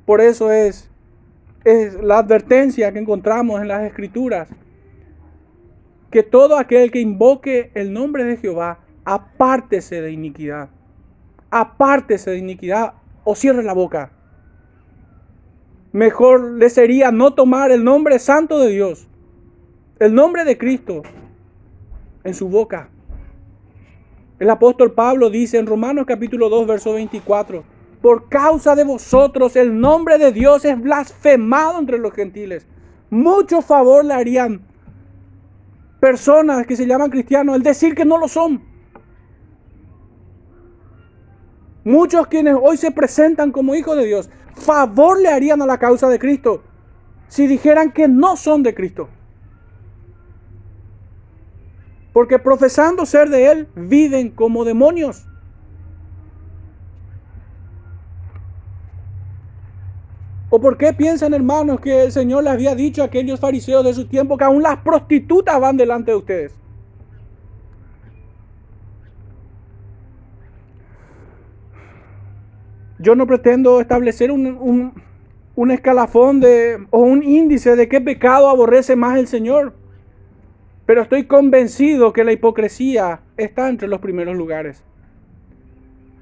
[0.06, 0.90] Por eso es,
[2.02, 4.50] la advertencia que encontramos en las escrituras,
[6.10, 10.70] que todo aquel que invoque el nombre de Jehová, apártese de iniquidad,
[11.52, 14.12] apártese de iniquidad o cierre la boca.
[15.94, 19.08] Mejor le sería no tomar el nombre santo de Dios,
[20.00, 21.02] el nombre de Cristo
[22.24, 22.90] en su boca.
[24.40, 27.64] El apóstol Pablo dice en Romanos capítulo 2, verso 24,
[28.02, 32.66] por causa de vosotros el nombre de Dios es blasfemado entre los gentiles.
[33.10, 34.62] Mucho favor le harían
[36.00, 38.71] personas que se llaman cristianos el decir que no lo son.
[41.84, 46.10] Muchos quienes hoy se presentan como hijos de Dios, favor le harían a la causa
[46.10, 46.64] de Cristo
[47.28, 49.10] si dijeran que no son de Cristo.
[52.14, 55.26] Porque profesando ser de Él, viven como demonios.
[60.50, 63.94] ¿O por qué piensan, hermanos, que el Señor les había dicho a aquellos fariseos de
[63.94, 66.62] su tiempo que aún las prostitutas van delante de ustedes?
[73.02, 74.94] Yo no pretendo establecer un,
[75.72, 79.74] escalafón de, o un índice de qué pecado aborrece más el Señor.
[80.86, 84.84] Pero estoy convencido que la hipocresía está entre los primeros lugares.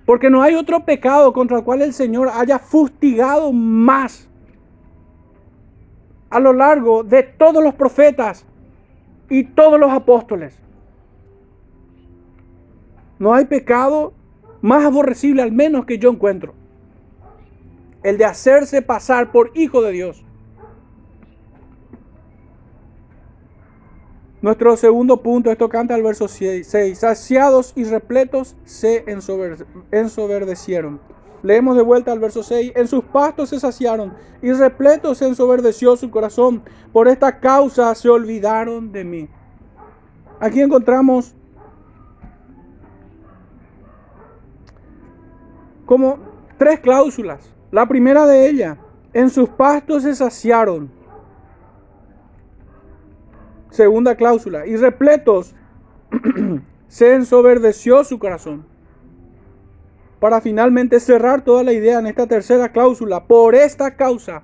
[0.05, 4.29] Porque no hay otro pecado contra el cual el Señor haya fustigado más
[6.29, 8.45] a lo largo de todos los profetas
[9.29, 10.57] y todos los apóstoles.
[13.17, 14.13] No hay pecado
[14.61, 16.53] más aborrecible al menos que yo encuentro
[18.03, 20.25] el de hacerse pasar por hijo de Dios.
[24.41, 26.65] Nuestro segundo punto, esto canta el verso 6,
[26.97, 29.03] saciados y repletos se
[29.91, 31.01] ensoberdecieron.
[31.43, 35.97] Leemos de vuelta al verso 6, en sus pastos se saciaron y repletos se ensoberdeció
[35.97, 36.63] su corazón.
[36.93, 39.29] Por esta causa se olvidaron de mí.
[40.39, 41.35] Aquí encontramos
[45.85, 46.19] como
[46.57, 48.77] tres cláusulas la primera de ellas,
[49.13, 50.91] en sus pastos se saciaron.
[53.69, 55.55] Segunda cláusula, y repletos
[56.87, 58.65] se ensoberdeció su corazón.
[60.19, 64.43] Para finalmente cerrar toda la idea en esta tercera cláusula, por esta causa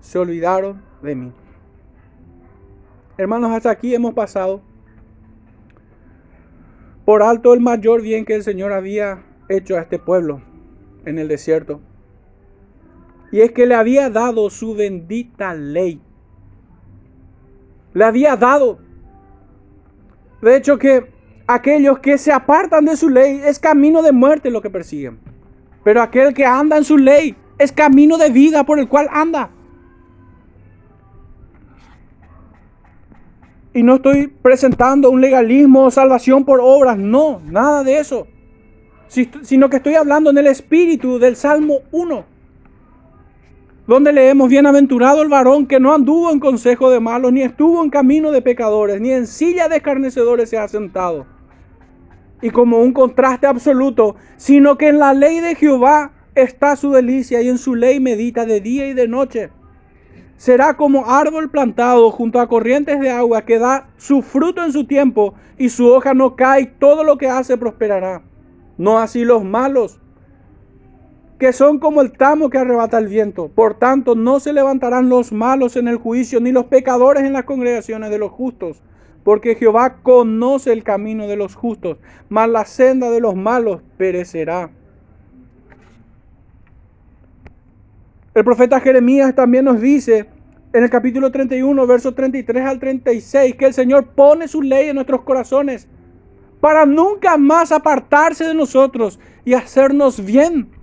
[0.00, 1.32] se olvidaron de mí.
[3.18, 4.62] Hermanos, hasta aquí hemos pasado
[7.04, 10.42] por alto el mayor bien que el Señor había hecho a este pueblo
[11.04, 11.80] en el desierto.
[13.32, 16.00] Y es que le había dado su bendita ley.
[17.92, 18.78] Le había dado.
[20.42, 21.10] De hecho que
[21.46, 25.18] aquellos que se apartan de su ley es camino de muerte lo que persiguen.
[25.82, 29.50] Pero aquel que anda en su ley es camino de vida por el cual anda.
[33.72, 38.26] Y no estoy presentando un legalismo o salvación por obras, no, nada de eso.
[39.08, 42.35] Sino que estoy hablando en el espíritu del Salmo 1
[43.86, 47.90] donde leemos, bienaventurado el varón que no anduvo en consejo de malos, ni estuvo en
[47.90, 51.26] camino de pecadores, ni en silla de escarnecedores se ha sentado.
[52.42, 57.40] Y como un contraste absoluto, sino que en la ley de Jehová está su delicia
[57.42, 59.50] y en su ley medita de día y de noche.
[60.36, 64.86] Será como árbol plantado junto a corrientes de agua que da su fruto en su
[64.86, 68.22] tiempo y su hoja no cae, todo lo que hace prosperará.
[68.76, 69.98] No así los malos
[71.38, 73.48] que son como el tamo que arrebata el viento.
[73.48, 77.44] Por tanto, no se levantarán los malos en el juicio, ni los pecadores en las
[77.44, 78.82] congregaciones de los justos,
[79.22, 84.70] porque Jehová conoce el camino de los justos, mas la senda de los malos perecerá.
[88.34, 90.26] El profeta Jeremías también nos dice
[90.72, 94.94] en el capítulo 31, versos 33 al 36, que el Señor pone su ley en
[94.96, 95.88] nuestros corazones
[96.60, 100.75] para nunca más apartarse de nosotros y hacernos bien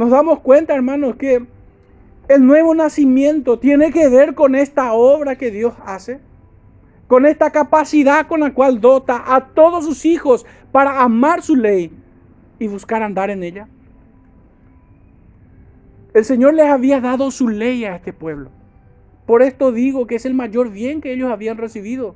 [0.00, 1.44] nos damos cuenta, hermanos, que
[2.28, 6.20] el nuevo nacimiento tiene que ver con esta obra que Dios hace,
[7.06, 11.92] con esta capacidad con la cual dota a todos sus hijos para amar su ley
[12.58, 13.68] y buscar andar en ella.
[16.14, 18.48] El Señor les había dado su ley a este pueblo.
[19.26, 22.14] Por esto digo que es el mayor bien que ellos habían recibido.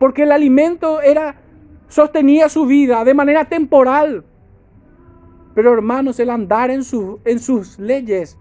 [0.00, 1.36] Porque el alimento era
[1.86, 4.24] sostenía su vida de manera temporal.
[5.58, 6.82] Pero hermanos, el andar en,
[7.24, 8.38] en sus leyes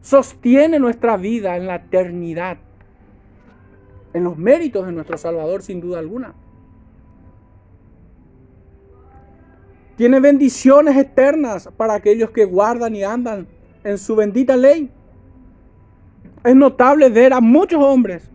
[0.00, 2.58] sostiene nuestra vida en la eternidad,
[4.12, 6.32] en los méritos de nuestro Salvador sin duda alguna.
[9.96, 13.48] Tiene bendiciones eternas para aquellos que guardan y andan
[13.82, 14.92] en su bendita ley.
[16.44, 18.30] Es notable ver a muchos hombres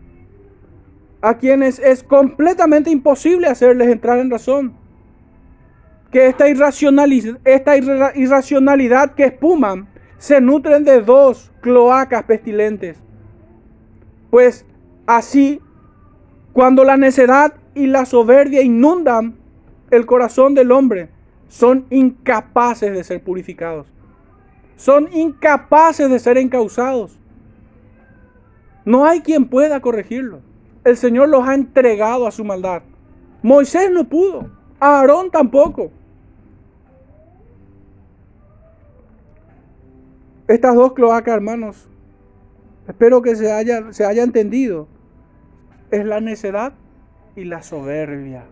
[1.21, 4.78] a quienes es completamente imposible hacerles entrar en razón.
[6.11, 7.77] Que esta, esta
[8.15, 9.87] irracionalidad que espuman
[10.17, 12.97] se nutren de dos cloacas pestilentes.
[14.29, 14.65] Pues
[15.05, 15.61] así,
[16.53, 19.37] cuando la necedad y la soberbia inundan
[19.91, 21.09] el corazón del hombre,
[21.47, 23.87] son incapaces de ser purificados.
[24.75, 27.17] Son incapaces de ser encausados.
[28.85, 30.41] No hay quien pueda corregirlo.
[30.83, 32.83] El Señor los ha entregado a su maldad.
[33.41, 34.49] Moisés no pudo.
[34.79, 35.91] Aarón tampoco.
[40.49, 41.87] Estas dos cloacas, hermanos,
[42.87, 44.87] espero que se haya, entendido,
[45.91, 46.73] es la necedad
[47.35, 48.45] y la soberbia.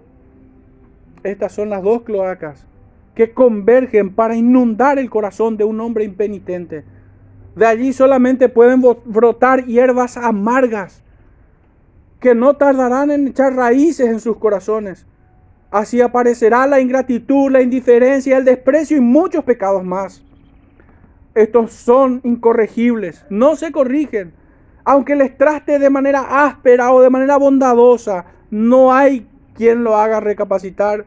[1.24, 2.68] Estas son las dos cloacas
[3.16, 6.86] que convergen para inundar el corazón de un hombre impenitente.
[7.56, 11.02] De allí solamente pueden brotar hierbas amargas
[12.20, 15.08] que no tardarán en echar raíces en sus corazones.
[15.72, 20.27] Así aparecerá la ingratitud, la indiferencia, el desprecio y muchos pecados más.
[21.38, 24.34] Estos son incorregibles, no se corrigen.
[24.84, 30.20] Aunque les traste de manera áspera o de manera bondadosa, no hay quien lo haga
[30.20, 31.06] recapacitar.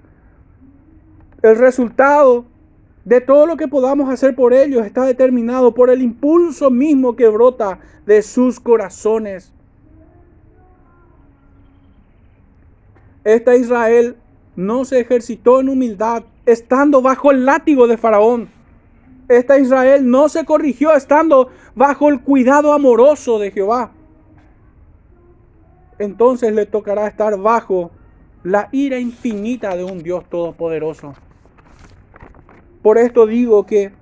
[1.43, 2.45] El resultado
[3.05, 7.27] de todo lo que podamos hacer por ellos está determinado por el impulso mismo que
[7.27, 9.53] brota de sus corazones.
[13.25, 14.15] Esta Israel
[14.55, 18.60] no se ejercitó en humildad estando bajo el látigo de Faraón
[19.31, 23.93] esta Israel no se corrigió estando bajo el cuidado amoroso de Jehová.
[26.01, 27.93] Entonces le tocará estar bajo
[28.43, 31.15] la ira infinita de un Dios todopoderoso.
[32.83, 33.93] Por esto digo que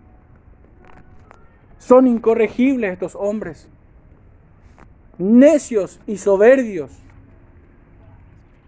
[1.76, 3.68] son incorregibles estos hombres,
[5.18, 6.90] necios y soberbios,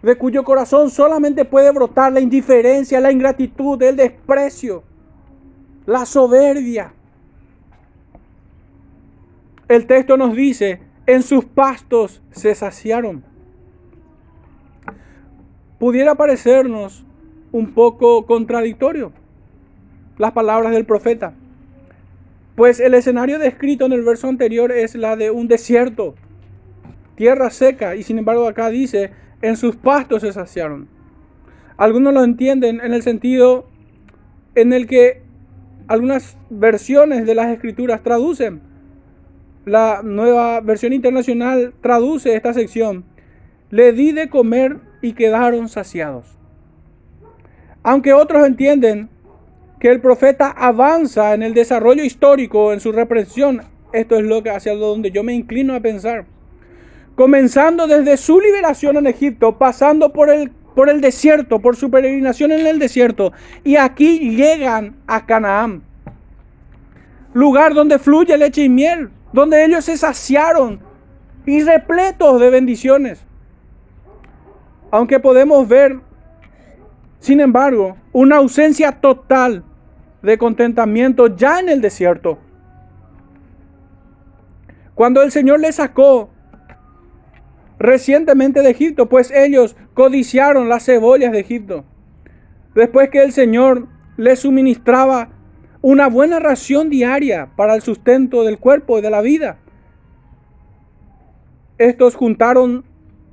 [0.02, 4.89] de cuyo corazón solamente puede brotar la indiferencia, la ingratitud, el desprecio
[5.90, 6.92] la soberbia.
[9.66, 13.24] El texto nos dice, en sus pastos se saciaron.
[15.80, 17.04] Pudiera parecernos
[17.50, 19.10] un poco contradictorio
[20.16, 21.34] las palabras del profeta,
[22.54, 26.14] pues el escenario descrito en el verso anterior es la de un desierto,
[27.16, 29.10] tierra seca, y sin embargo acá dice,
[29.42, 30.86] en sus pastos se saciaron.
[31.76, 33.66] Algunos lo entienden en el sentido
[34.54, 35.28] en el que
[35.90, 38.60] algunas versiones de las escrituras traducen.
[39.64, 43.04] La nueva versión internacional traduce esta sección.
[43.70, 46.38] Le di de comer y quedaron saciados.
[47.82, 49.08] Aunque otros entienden
[49.80, 53.62] que el profeta avanza en el desarrollo histórico, en su represión,
[53.92, 56.24] esto es lo que hacia donde yo me inclino a pensar.
[57.16, 62.52] Comenzando desde su liberación en Egipto, pasando por el por el desierto, por su peregrinación
[62.52, 63.32] en el desierto.
[63.64, 65.82] Y aquí llegan a Canaán.
[67.32, 69.10] Lugar donde fluye leche y miel.
[69.32, 70.80] Donde ellos se saciaron
[71.46, 73.24] y repletos de bendiciones.
[74.90, 76.00] Aunque podemos ver,
[77.20, 79.64] sin embargo, una ausencia total
[80.22, 82.38] de contentamiento ya en el desierto.
[84.94, 86.30] Cuando el Señor les sacó
[87.80, 91.84] recientemente de Egipto, pues ellos codiciaron las cebollas de Egipto.
[92.74, 95.30] Después que el Señor les suministraba
[95.80, 99.58] una buena ración diaria para el sustento del cuerpo y de la vida.
[101.78, 102.84] Estos juntaron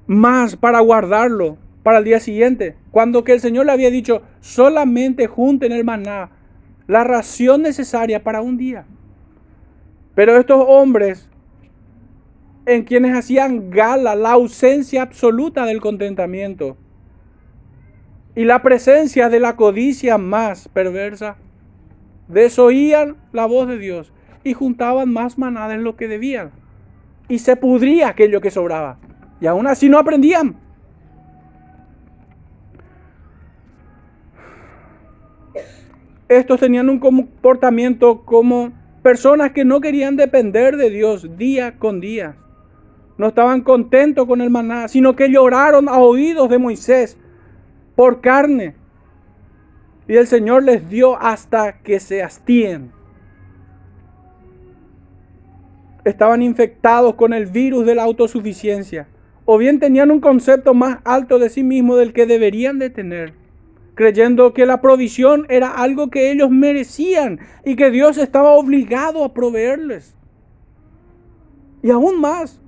[0.08, 5.28] más para guardarlo para el día siguiente, cuando que el Señor le había dicho, solamente
[5.28, 6.32] junten el maná,
[6.88, 8.86] la ración necesaria para un día.
[10.16, 11.30] Pero estos hombres
[12.68, 16.76] en quienes hacían gala la ausencia absoluta del contentamiento
[18.36, 21.38] y la presencia de la codicia más perversa,
[22.28, 24.12] desoían la voz de Dios
[24.44, 26.52] y juntaban más maná de lo que debían.
[27.30, 29.00] Y se pudría aquello que sobraba.
[29.40, 30.58] Y aún así no aprendían.
[36.28, 42.36] Estos tenían un comportamiento como personas que no querían depender de Dios día con día.
[43.18, 47.18] No estaban contentos con el maná, sino que lloraron a oídos de Moisés
[47.96, 48.76] por carne.
[50.08, 52.92] Y el Señor les dio hasta que se hastíen.
[56.06, 59.08] Estaban infectados con el virus de la autosuficiencia.
[59.46, 63.34] O bien tenían un concepto más alto de sí mismos del que deberían de tener.
[63.96, 69.34] Creyendo que la provisión era algo que ellos merecían y que Dios estaba obligado a
[69.34, 70.16] proveerles.
[71.82, 72.62] Y aún más.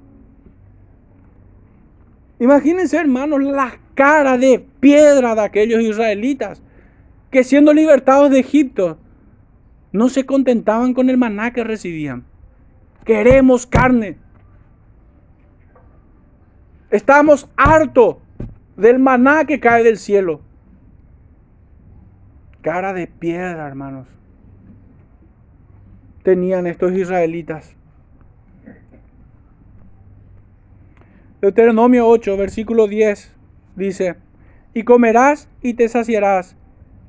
[2.39, 6.61] Imagínense, hermanos, la cara de piedra de aquellos israelitas
[7.31, 8.97] que siendo libertados de Egipto
[9.91, 12.23] no se contentaban con el maná que recibían.
[13.03, 14.17] Queremos carne.
[16.91, 18.17] Estamos hartos
[18.77, 20.41] del maná que cae del cielo.
[22.61, 24.07] Cara de piedra, hermanos.
[26.23, 27.75] Tenían estos israelitas.
[31.41, 33.31] Deuteronomio 8, versículo 10
[33.77, 34.15] dice,
[34.73, 36.57] y comerás y te saciarás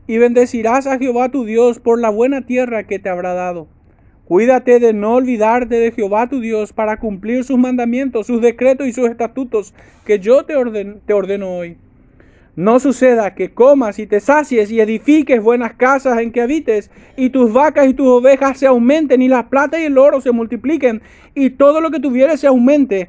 [0.06, 3.66] y bendecirás a Jehová tu Dios por la buena tierra que te habrá dado.
[4.26, 8.92] Cuídate de no olvidarte de Jehová tu Dios para cumplir sus mandamientos, sus decretos y
[8.92, 9.74] sus estatutos
[10.06, 11.76] que yo te, ordeno hoy.
[12.54, 17.30] No suceda que comas y te sacies y edifiques buenas casas en que habites, y
[17.30, 21.02] tus vacas y tus ovejas se aumenten, y la plata y el oro se multipliquen,
[21.34, 23.08] y todo lo que tuvieres se aumente,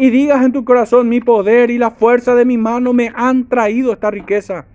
[0.00, 3.48] Y digas en tu corazón, mi poder y la fuerza de mi mano me han
[3.48, 4.66] traído esta riqueza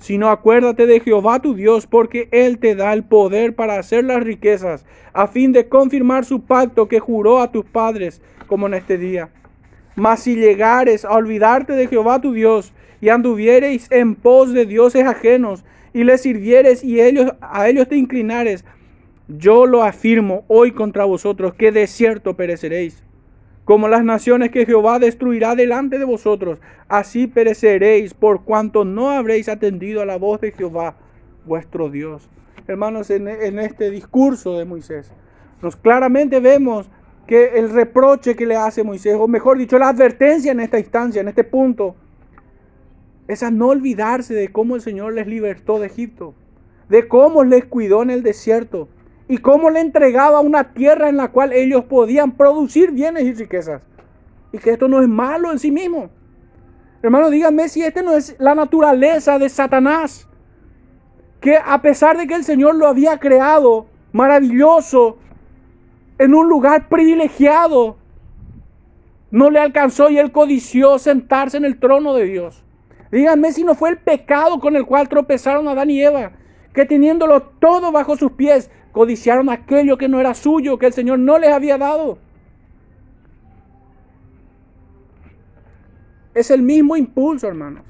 [0.00, 4.24] sino acuérdate de Jehová tu Dios, porque Él te da el poder para hacer las
[4.24, 8.96] riquezas, a fin de confirmar su pacto que juró a tus padres, como en este
[8.96, 9.28] día.
[9.96, 15.06] Mas si llegares a olvidarte de Jehová tu Dios, y anduviereis en pos de dioses
[15.06, 18.64] ajenos, y les sirvieres y ellos, a ellos te inclinares,
[19.28, 23.02] yo lo afirmo hoy contra vosotros, que de cierto pereceréis
[23.70, 26.58] como las naciones que Jehová destruirá delante de vosotros,
[26.88, 30.96] así pereceréis por cuanto no habréis atendido a la voz de Jehová
[31.46, 32.28] vuestro Dios.
[32.66, 33.28] Hermanos, en,
[33.60, 35.12] este discurso de Moisés,
[35.62, 36.90] nos claramente vemos
[37.28, 41.20] que el reproche que le hace Moisés, o mejor dicho, la advertencia en esta instancia,
[41.20, 41.94] en este punto,
[43.28, 46.34] es a no olvidarse de cómo el Señor les libertó de Egipto,
[46.88, 48.88] de cómo les cuidó en el desierto,
[49.30, 53.80] y cómo le entregaba una tierra en la cual ellos podían producir bienes y riquezas.
[54.50, 56.10] Y que esto no es malo en sí mismo.
[57.00, 60.28] Hermano, díganme si esta no es la naturaleza de Satanás.
[61.40, 65.18] Que a pesar de que el Señor lo había creado maravilloso,
[66.18, 67.98] en un lugar privilegiado,
[69.30, 72.64] no le alcanzó y él codició sentarse en el trono de Dios.
[73.12, 76.32] Díganme si no fue el pecado con el cual tropezaron Adán y Eva,
[76.74, 81.18] que teniéndolo todo bajo sus pies, codiciaron aquello que no era suyo, que el Señor
[81.18, 82.18] no les había dado.
[86.34, 87.84] Es el mismo impulso, hermanos,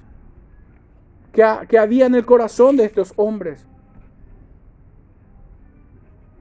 [1.32, 3.66] que, había en el corazón de estos hombres.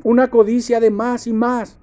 [0.03, 1.77] Una codicia de más y más.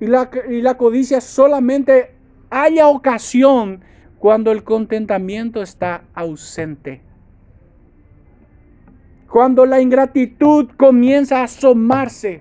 [0.00, 2.14] Y la, y la codicia solamente
[2.50, 3.80] haya ocasión
[4.18, 7.02] cuando el contentamiento está ausente.
[9.34, 12.40] Cuando la ingratitud comienza a asomarse,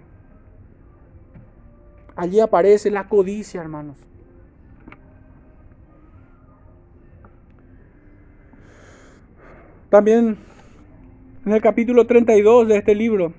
[2.16, 3.98] allí aparece la codicia, hermanos.
[9.90, 10.38] También
[11.44, 13.34] en el capítulo 32 de este libro,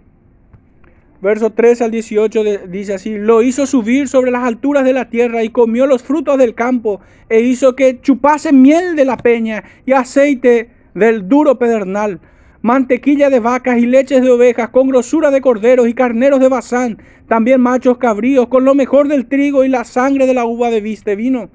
[1.22, 5.44] verso 13 al 18 dice así, lo hizo subir sobre las alturas de la tierra
[5.44, 9.92] y comió los frutos del campo e hizo que chupase miel de la peña y
[9.92, 12.20] aceite del duro pedernal
[12.64, 16.96] mantequilla de vacas y leches de ovejas, con grosura de corderos y carneros de bazán,
[17.28, 20.80] también machos cabríos, con lo mejor del trigo y la sangre de la uva de
[20.80, 21.50] viste vino.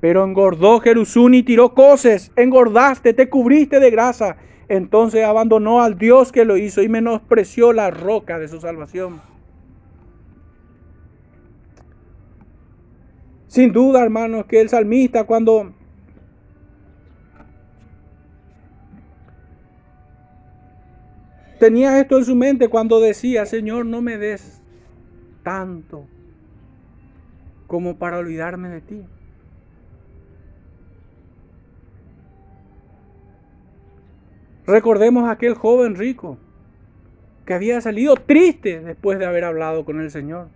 [0.00, 4.36] Pero engordó Jerusún y tiró coces, engordaste, te cubriste de grasa.
[4.68, 9.20] Entonces abandonó al Dios que lo hizo y menospreció la roca de su salvación.
[13.46, 15.77] Sin duda, hermanos, que el salmista cuando
[21.58, 24.60] tenía esto en su mente cuando decía, Señor, no me des
[25.42, 26.06] tanto
[27.66, 29.02] como para olvidarme de ti.
[34.66, 36.38] Recordemos a aquel joven rico
[37.46, 40.48] que había salido triste después de haber hablado con el Señor.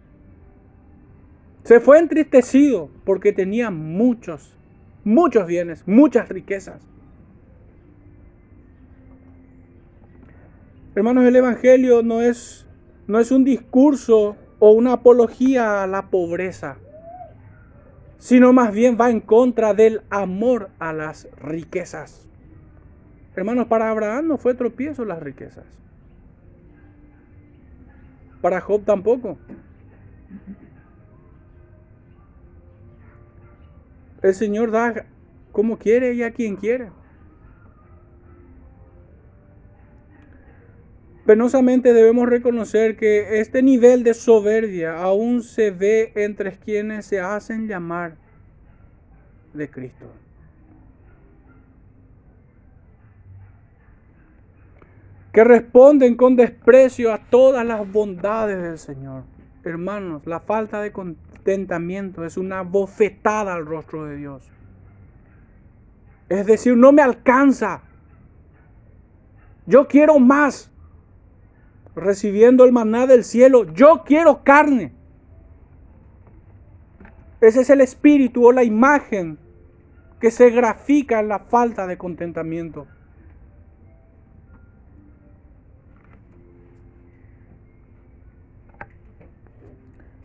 [1.64, 4.54] Se fue entristecido porque tenía muchos,
[5.04, 6.91] muchos bienes, muchas riquezas.
[10.94, 12.66] Hermanos, el Evangelio no es,
[13.06, 16.76] no es un discurso o una apología a la pobreza,
[18.18, 22.28] sino más bien va en contra del amor a las riquezas.
[23.34, 25.64] Hermanos, para Abraham no fue tropiezo las riquezas.
[28.42, 29.38] Para Job tampoco.
[34.20, 35.06] El Señor da
[35.52, 36.90] como quiere y a quien quiere.
[41.26, 47.68] Penosamente debemos reconocer que este nivel de soberbia aún se ve entre quienes se hacen
[47.68, 48.16] llamar
[49.54, 50.06] de Cristo.
[55.32, 59.22] Que responden con desprecio a todas las bondades del Señor.
[59.64, 64.50] Hermanos, la falta de contentamiento es una bofetada al rostro de Dios.
[66.28, 67.82] Es decir, no me alcanza.
[69.66, 70.71] Yo quiero más
[71.94, 73.72] recibiendo el maná del cielo.
[73.72, 74.92] Yo quiero carne.
[77.40, 79.38] Ese es el espíritu o la imagen
[80.20, 82.86] que se grafica en la falta de contentamiento.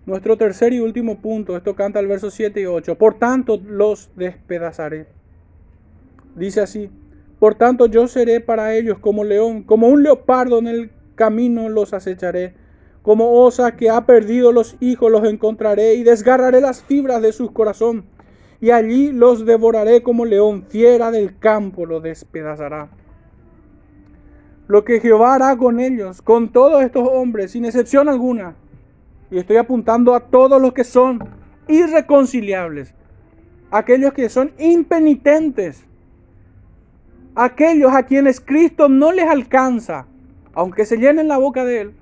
[0.05, 2.97] Nuestro tercer y último punto, esto canta el verso 7 y 8.
[2.97, 5.07] Por tanto los despedazaré.
[6.35, 6.89] Dice así,
[7.39, 11.93] por tanto yo seré para ellos como león, como un leopardo en el camino los
[11.93, 12.53] acecharé.
[13.01, 17.51] Como osa que ha perdido los hijos los encontraré y desgarraré las fibras de su
[17.51, 18.05] corazón.
[18.61, 22.89] Y allí los devoraré como león, fiera del campo los despedazará.
[24.67, 28.55] Lo que Jehová hará con ellos, con todos estos hombres, sin excepción alguna,
[29.31, 31.19] y estoy apuntando a todos los que son
[31.67, 32.93] irreconciliables,
[33.71, 35.85] aquellos que son impenitentes,
[37.35, 40.07] aquellos a quienes Cristo no les alcanza,
[40.57, 41.93] aunque se llenen la boca de él,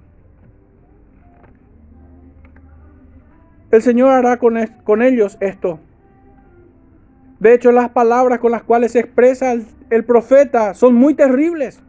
[3.70, 5.82] el Señor hará con, con ellos esto.
[7.42, 11.84] De hecho, las palabras con las cuales se expresa el, el profeta son muy terribles.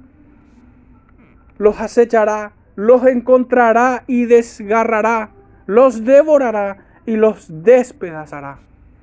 [1.57, 5.31] Los acechará, los encontrará y desgarrará,
[5.67, 8.59] los devorará y los despedazará.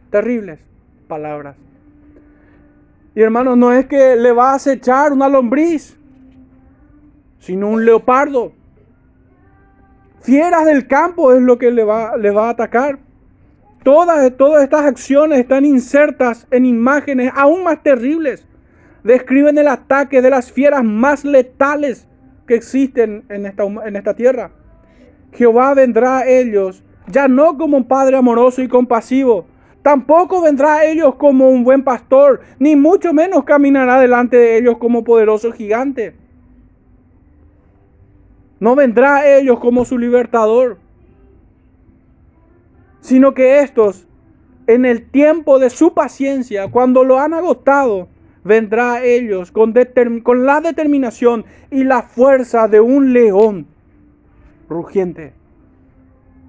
[0.09, 0.59] Terribles
[1.07, 1.55] palabras.
[3.15, 5.97] Y hermanos, no es que le va a acechar una lombriz
[7.43, 8.53] sino un leopardo.
[10.21, 12.99] Fieras del campo es lo que le va, a atacar.
[13.83, 18.47] Todas, todas estas acciones están insertas en imágenes aún más terribles.
[19.03, 22.07] Describen el ataque de las fieras más letales
[22.47, 24.51] que existen en esta, en esta tierra.
[25.33, 29.47] Jehová vendrá a ellos ya no como un padre amoroso y compasivo,
[29.81, 34.77] tampoco vendrá a ellos como un buen pastor, ni mucho menos caminará delante de ellos
[34.77, 36.22] como poderoso gigante.
[38.63, 40.77] No vendrá a ellos como su libertador,
[43.01, 44.07] sino que estos,
[44.67, 48.07] en el tiempo de su paciencia, cuando lo han agotado,
[48.45, 49.73] vendrá a ellos con,
[50.23, 53.67] con la determinación y la fuerza de un león
[54.69, 55.33] rugiente,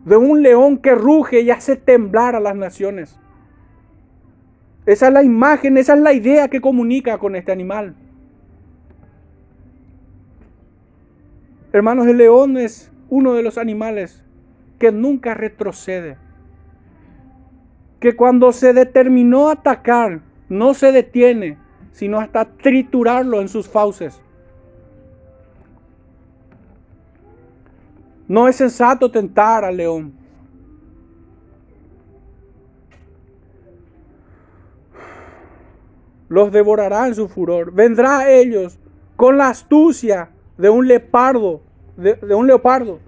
[0.05, 3.19] de un león que ruge y hace temblar a las naciones.
[4.87, 7.97] Esa es la imagen, esa es la idea que comunica con este animal.
[11.75, 14.23] Hermanos, el león es uno de los animales
[14.79, 16.17] que nunca retrocede.
[17.99, 21.59] Que cuando se determinó atacar, no se detiene,
[21.91, 24.23] sino hasta triturarlo en sus fauces.
[28.29, 30.15] No es sensato tentar al león.
[36.29, 37.73] Los devorará en su furor.
[37.73, 38.79] Vendrá a ellos
[39.17, 41.63] con la astucia de un leopardo,
[41.97, 43.01] de, un leopardo,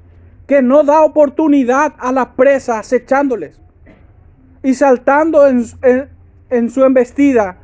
[0.47, 3.61] que no da oportunidad a la presa acechándoles
[4.63, 5.65] y saltando en,
[6.51, 7.59] en su embestida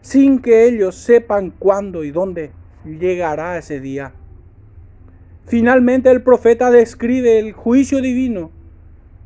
[0.00, 2.52] sin que ellos sepan cuándo y dónde
[2.84, 4.12] llegará ese día.
[5.46, 8.50] Finalmente el profeta describe el juicio divino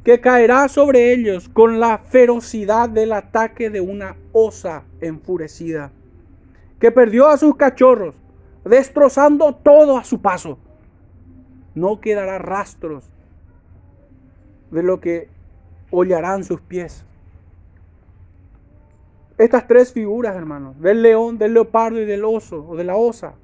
[0.05, 5.93] que caerá sobre ellos con la ferocidad del ataque de una osa enfurecida,
[6.81, 8.17] que perdió a sus cachorros,
[8.65, 10.59] destrozando todo a su paso.
[11.75, 13.11] No quedará rastros
[14.71, 15.29] de lo que
[15.91, 17.05] hollarán sus pies.
[19.39, 23.35] Estas tres figuras, hermanos, del león, del leopardo y del oso o de la osa,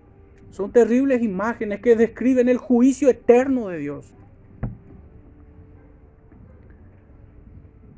[0.50, 4.14] son terribles imágenes que describen el juicio eterno de Dios.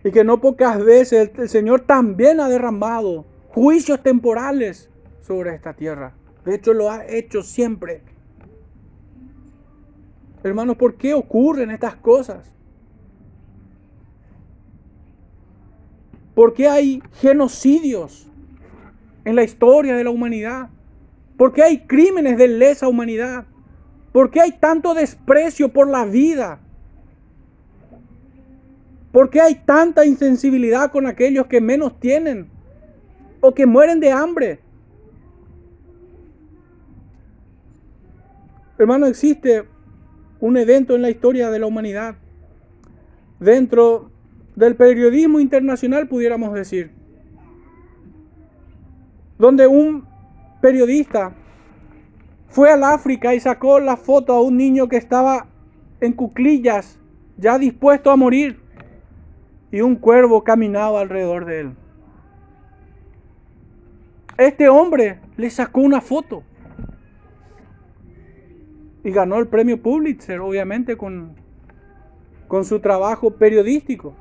[0.02, 4.88] Y que no pocas veces el Señor también ha derramado juicios temporales
[5.20, 6.14] sobre esta tierra.
[6.44, 8.02] De hecho, lo ha hecho siempre.
[10.42, 12.50] Hermanos, ¿por qué ocurren estas cosas?
[16.34, 18.26] ¿Por qué hay genocidios
[19.24, 20.70] en la historia de la humanidad?
[21.36, 23.44] ¿Por qué hay crímenes de lesa humanidad?
[24.12, 26.60] ¿Por qué hay tanto desprecio por la vida?
[29.12, 32.48] ¿Por qué hay tanta insensibilidad con aquellos que menos tienen
[33.40, 34.60] o que mueren de hambre?
[38.80, 39.66] Hermano, existe
[40.40, 42.14] un evento en la historia de la humanidad,
[43.38, 44.10] dentro
[44.56, 46.90] del periodismo internacional, pudiéramos decir,
[49.38, 50.06] donde un
[50.62, 51.34] periodista
[52.48, 55.46] fue al África y sacó la foto a un niño que estaba
[56.00, 56.98] en cuclillas,
[57.36, 58.60] ya dispuesto a morir
[59.70, 61.72] y un cuervo caminaba alrededor de él.
[64.38, 66.44] Este hombre le sacó una foto
[69.02, 71.34] y ganó el premio Pulitzer, obviamente, con,
[72.48, 74.14] con su trabajo periodístico.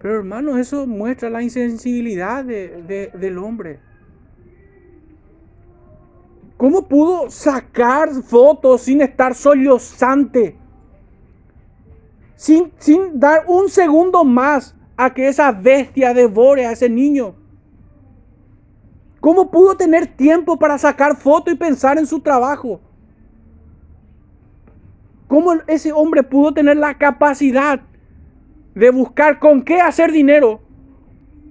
[0.00, 3.80] Pero hermanos, eso muestra la insensibilidad del hombre.
[6.56, 10.56] ¿Cómo pudo sacar fotos sin estar sollozante?
[12.42, 17.36] sin, dar un segundo más a que esa bestia devore a ese niño.
[19.20, 22.80] ¿Cómo pudo tener tiempo para sacar foto y pensar en su trabajo?
[25.32, 27.80] ¿Cómo ese hombre pudo tener la capacidad
[28.74, 30.60] de buscar con qué hacer dinero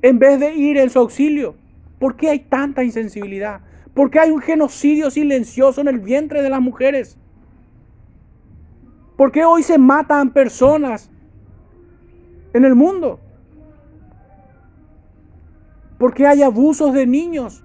[0.04, 1.56] en vez de ir en su auxilio?
[1.98, 3.62] ¿Por qué hay tanta insensibilidad?
[3.96, 7.18] ¿Por qué hay un genocidio silencioso en el vientre de las mujeres?
[9.18, 11.10] ¿Por qué hoy se matan personas
[12.54, 13.20] en el mundo?
[15.98, 17.64] ¿Por qué hay abusos de niños?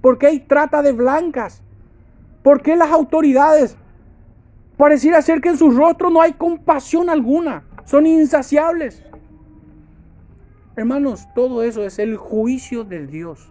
[0.00, 1.60] ¿Por qué hay trata de blancas?
[2.44, 3.76] ¿Por qué las autoridades
[4.76, 7.64] pareciera ser que en su rostro no hay compasión alguna?
[7.84, 9.02] Son insaciables.
[10.76, 13.50] Hermanos, todo eso es el juicio de Dios.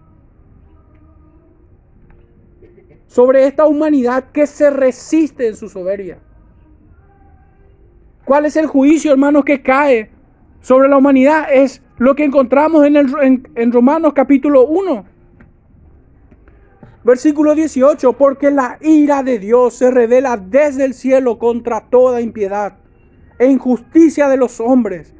[3.07, 6.19] Sobre esta humanidad que se resiste en su soberbia.
[8.25, 10.11] ¿Cuál es el juicio, hermanos, que cae
[10.59, 11.47] sobre la humanidad?
[11.51, 15.14] Es lo que encontramos en, en Romanos capítulo 1.
[17.05, 22.79] Versículo 18, porque la ira de Dios se revela desde el cielo contra toda impiedad
[23.37, 25.13] e injusticia de los hombres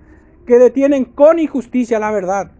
[0.48, 2.52] que detienen con injusticia la verdad.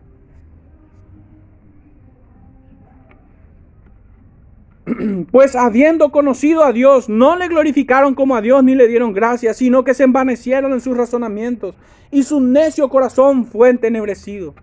[5.32, 9.58] Pues habiendo conocido a Dios, no le glorificaron como a Dios ni le dieron gracias,
[9.58, 11.74] sino que se envanecieron en sus razonamientos
[12.12, 14.54] y su necio corazón fue entenebrecido.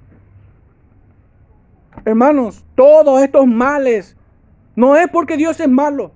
[2.05, 4.17] Hermanos, todos estos males
[4.75, 6.13] no es porque Dios es malo.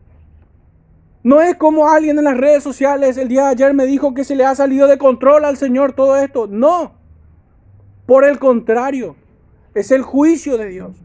[1.22, 4.24] No es como alguien en las redes sociales el día de ayer me dijo que
[4.24, 6.46] se le ha salido de control al Señor todo esto.
[6.46, 6.94] No.
[8.06, 9.16] Por el contrario,
[9.74, 10.96] es el juicio de Dios.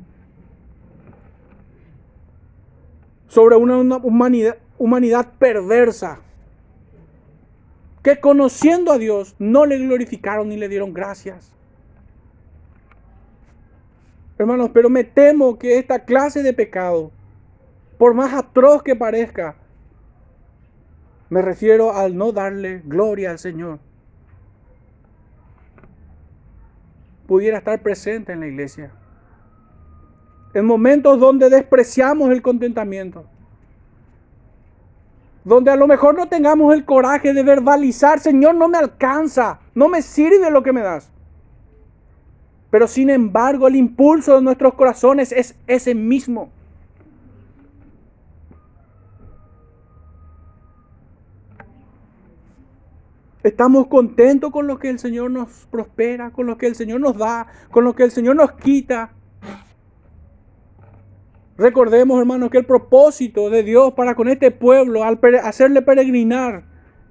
[3.31, 6.19] sobre una, humanidad, humanidad perversa
[8.03, 11.53] que conociendo a Dios no le glorificaron ni le dieron gracias.
[14.37, 17.11] Hermanos, pero me temo que esta clase de pecado,
[18.01, 19.53] por más atroz que parezca,
[21.29, 23.77] me refiero al no darle gloria al Señor,
[27.27, 28.91] pudiera estar presente en la iglesia
[30.55, 33.27] en momentos donde despreciamos el contentamiento,
[35.43, 39.87] donde a lo mejor no tengamos el coraje de verbalizar, Señor, no me alcanza, no
[39.89, 41.11] me sirve lo que me das.
[42.71, 46.49] Pero sin embargo, el impulso de nuestros corazones es ese mismo.
[53.43, 57.17] Estamos contentos con lo que el Señor nos prospera, con lo que el Señor nos
[57.17, 59.13] da, con lo que el Señor nos quita.
[61.57, 66.65] Recordemos, hermanos, que el propósito de Dios para con este pueblo, al hacerle peregrinar,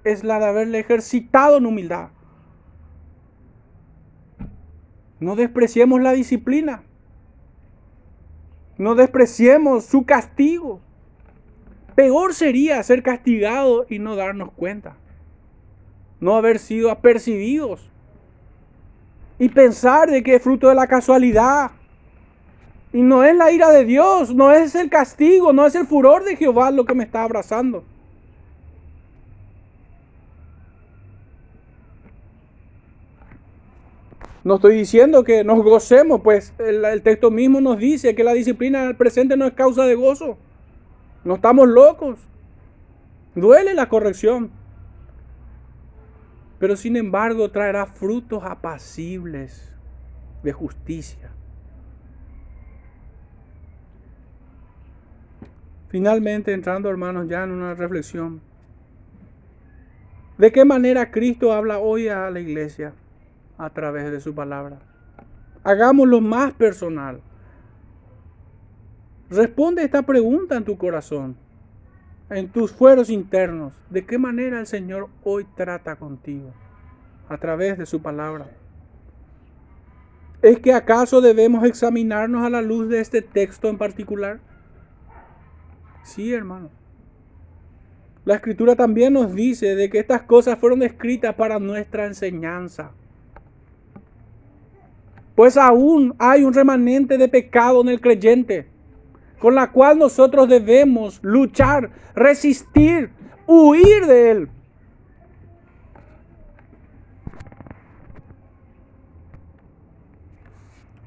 [0.05, 2.11] es la de haberle ejercitado en humildad.
[5.19, 6.85] No despreciemos la disciplina.
[8.79, 10.81] No despreciemos su castigo.
[11.97, 14.97] Peor sería ser castigado y no darnos cuenta
[16.21, 17.81] no haber sido apercibidos
[19.39, 21.71] y pensar de que es fruto de la casualidad.
[22.93, 26.25] Y no es la ira de Dios, no es el castigo, no es el furor
[26.25, 27.85] de Jehová lo que me está abrazando.
[34.45, 38.33] No estoy diciendo que nos gocemos, pues el, el, texto mismo nos dice que la
[38.33, 40.37] disciplina presente no es causa de gozo.
[41.25, 42.19] No estamos locos.
[43.35, 44.51] Duele la corrección
[46.61, 49.73] pero sin embargo traerá frutos apacibles
[50.43, 51.31] de justicia.
[55.89, 58.43] Finalmente, entrando hermanos ya en una reflexión,
[60.37, 62.93] ¿de qué manera Cristo habla hoy a la iglesia?
[63.57, 64.81] A través de su palabra.
[65.65, 67.23] Hagámoslo más personal.
[69.31, 71.37] Responde esta pregunta en tu corazón
[72.31, 76.53] en tus fueros internos, de qué manera el Señor hoy trata contigo
[77.29, 78.47] a través de su palabra.
[80.41, 84.41] ¿Es que acaso debemos examinarnos a la luz de este texto en particular?
[86.03, 86.71] Sí, hermano.
[88.25, 92.93] La escritura también nos dice de que estas cosas fueron escritas para nuestra enseñanza.
[95.35, 98.70] Pues aún hay un remanente de pecado en el creyente
[99.41, 103.11] con la cual nosotros debemos luchar, resistir,
[103.47, 104.51] huir de él.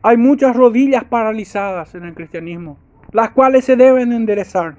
[0.01, 2.77] Hay muchas rodillas paralizadas en el cristianismo,
[3.13, 4.75] las cuales se deben enderezar.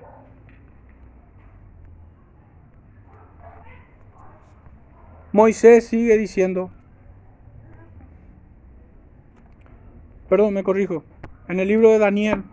[5.33, 6.71] Moisés sigue diciendo,
[10.29, 11.05] perdón, me corrijo,
[11.49, 12.45] en el libro de Daniel,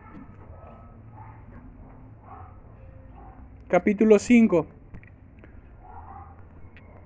[3.71, 4.67] capítulo 5.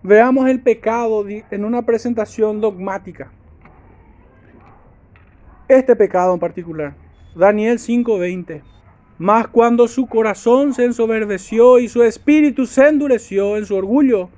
[0.01, 3.31] Veamos el pecado en una presentación dogmática.
[5.67, 6.95] Este pecado en particular.
[7.35, 8.63] Daniel 5:20.
[9.19, 14.29] Mas cuando su corazón se ensoberbeció y su espíritu se endureció en su orgullo,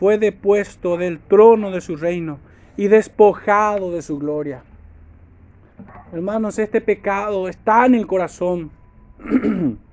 [0.00, 2.40] fue depuesto del trono de su reino
[2.76, 4.64] y despojado de su gloria.
[6.12, 8.72] Hermanos, este pecado está en el corazón.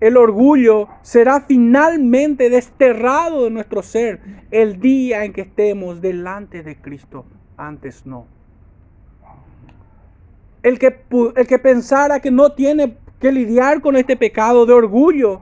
[0.00, 4.20] El orgullo será finalmente desterrado de nuestro ser
[4.50, 7.24] el día en que estemos delante de Cristo.
[7.56, 8.26] Antes no.
[10.62, 11.04] El que,
[11.36, 15.40] el que pensara que no tiene que lidiar con este pecado de orgullo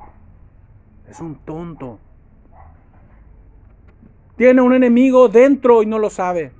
[1.08, 1.98] es un tonto.
[4.36, 6.52] Tiene un enemigo dentro y no lo sabe.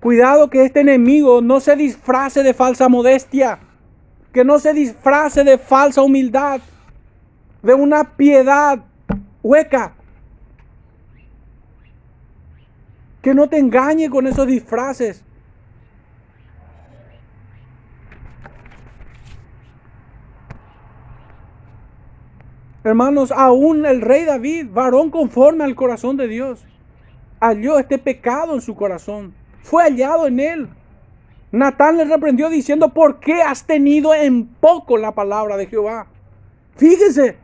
[0.00, 3.60] Cuidado que este enemigo no se disfrace de falsa modestia
[4.38, 6.60] que no se disfrace de falsa humildad,
[7.60, 8.78] de una piedad
[9.42, 9.94] hueca.
[13.20, 15.24] Que no te engañe con esos disfraces.
[22.84, 26.64] Hermanos, aún el rey David, varón conforme al corazón de Dios,
[27.40, 29.34] halló este pecado en su corazón.
[29.64, 30.68] Fue hallado en él.
[31.50, 36.06] Natán le reprendió diciendo, ¿por qué has tenido en poco la palabra de Jehová?
[36.76, 37.38] Fíjese,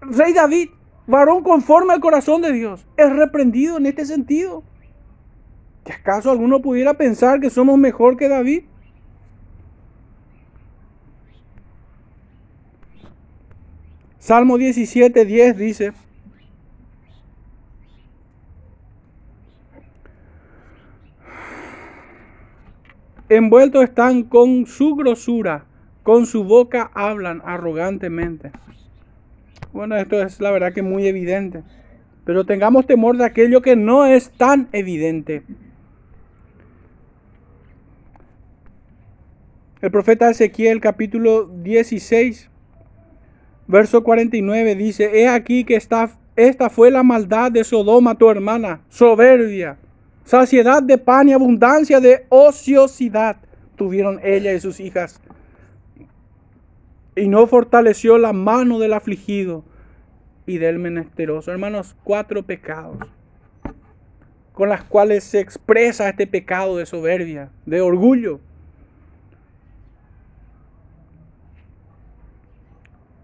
[0.00, 0.70] rey David,
[1.06, 4.64] varón conforme al corazón de Dios, es reprendido en este sentido.
[5.84, 8.64] ¿Que acaso alguno pudiera pensar que somos mejor que David?
[14.18, 15.92] Salmo 17, 10 dice,
[23.36, 25.64] envueltos están con su grosura,
[26.02, 28.50] con su boca hablan arrogantemente.
[29.72, 31.62] Bueno, esto es la verdad que muy evidente,
[32.26, 35.44] pero tengamos temor de aquello que no es tan evidente.
[39.80, 42.50] El profeta Ezequiel capítulo 16,
[43.66, 48.82] verso 49 dice, He aquí que esta, esta fue la maldad de Sodoma, tu hermana,
[48.90, 49.78] soberbia
[50.24, 53.36] Saciedad de pan y abundancia de ociosidad
[53.76, 55.20] tuvieron ella y sus hijas.
[57.16, 59.64] Y no fortaleció la mano del afligido,
[60.46, 61.50] y del menesteroso.
[61.50, 62.98] Hermanos, cuatro pecados
[64.52, 68.38] con las cuales se expresa este pecado de soberbia, de orgullo.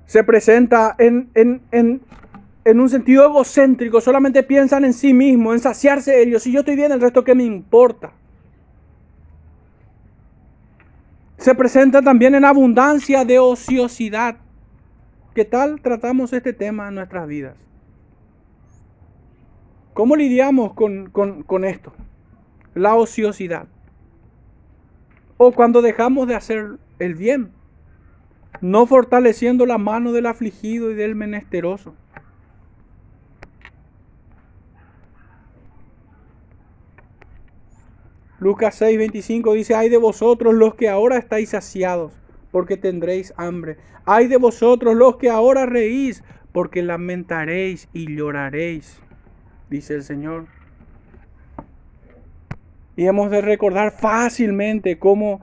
[0.07, 2.01] Se presenta en, en,
[2.81, 6.43] un sentido egocéntrico, solamente piensan en sí mismo, en saciarse ellos.
[6.43, 8.13] Si yo estoy bien, el resto que me importa.
[11.39, 14.37] Se presenta también en abundancia de ociosidad.
[15.35, 17.55] ¿Qué tal tratamos este tema en nuestras vidas?
[19.95, 21.93] ¿Cómo lidiamos con, esto?
[22.75, 23.67] La ociosidad.
[25.37, 27.51] O cuando dejamos de hacer el bien,
[28.61, 31.95] no fortaleciendo la mano del afligido y del menesteroso.
[38.39, 42.13] Lucas 6, 25 dice, hay de vosotros los que ahora estáis saciados,
[42.51, 43.77] porque tendréis hambre.
[44.05, 46.23] Hay de vosotros los que ahora reís,
[46.53, 49.01] porque lamentaréis y lloraréis
[49.71, 50.47] dice el Señor.
[52.97, 55.41] Y hemos de recordar fácilmente cómo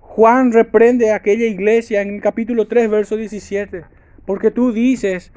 [0.00, 3.84] Juan reprende a aquella iglesia en el capítulo 3, verso 17.
[4.26, 5.32] Porque tú dices,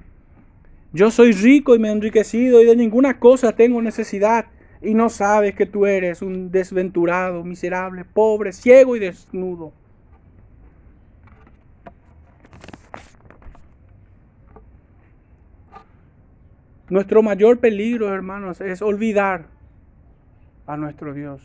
[0.91, 4.47] yo soy rico y me he enriquecido y de ninguna cosa tengo necesidad.
[4.82, 9.73] Y no sabes que tú eres un desventurado, miserable, pobre, ciego y desnudo.
[16.89, 19.45] Nuestro mayor peligro, hermanos, es olvidar
[20.65, 21.41] a nuestro Dios.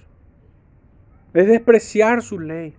[1.35, 2.75] Es despreciar su ley.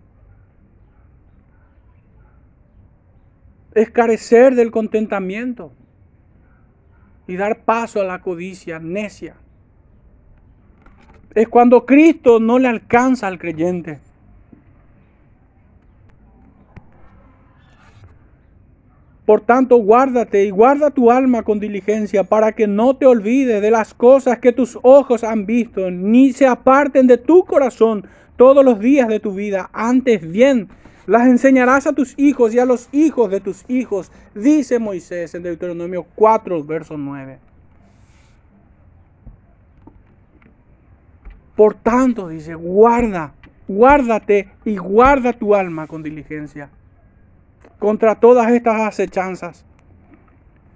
[3.73, 5.71] Es carecer del contentamiento
[7.27, 9.35] y dar paso a la codicia necia.
[11.37, 13.99] Es cuando Cristo no le alcanza al creyente.
[19.23, 23.69] Por tanto, guárdate y guarda tu alma con diligencia para que no te olvides de
[23.69, 28.79] las cosas que tus ojos han visto, ni se aparten de tu corazón todos los
[28.79, 29.69] días de tu vida.
[29.73, 30.69] Antes bien,
[31.05, 35.43] las enseñarás a tus hijos y a los hijos de tus hijos, dice Moisés en
[35.43, 37.46] Deuteronomio 4, verso 9.
[41.57, 43.33] Por tanto, dice, guarda,
[43.67, 46.69] guárdate y guarda tu alma con diligencia
[47.79, 49.65] contra todas estas acechanzas.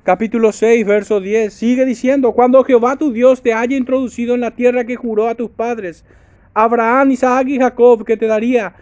[0.02, 4.56] Capítulo 6, verso 10, sigue diciendo, cuando Jehová tu Dios te haya introducido en la
[4.56, 6.04] tierra que juró a tus padres,
[6.56, 8.74] Abraham, Isaac y Jacob, que te daría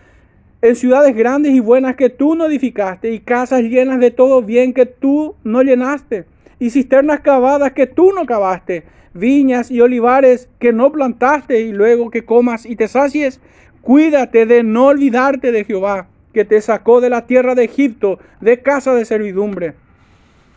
[0.62, 4.74] en ciudades grandes y buenas que tú no edificaste, y casas llenas de todo bien
[4.74, 6.26] que tú no llenaste,
[6.60, 8.84] y cisternas cavadas que tú no cavaste,
[9.14, 13.40] viñas y olivares que no plantaste, y luego que comas y te sacies,
[13.82, 18.62] cuídate de no olvidarte de Jehová que te sacó de la tierra de Egipto, de
[18.62, 19.74] casa de servidumbre.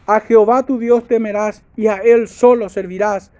[0.07, 3.31] A Jehová tu Dios temerás y a Él solo servirás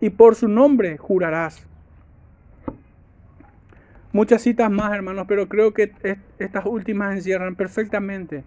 [0.00, 1.66] y por su nombre jurarás.
[4.12, 5.92] Muchas citas más, hermanos, pero creo que
[6.38, 8.44] estas últimas encierran perfectamente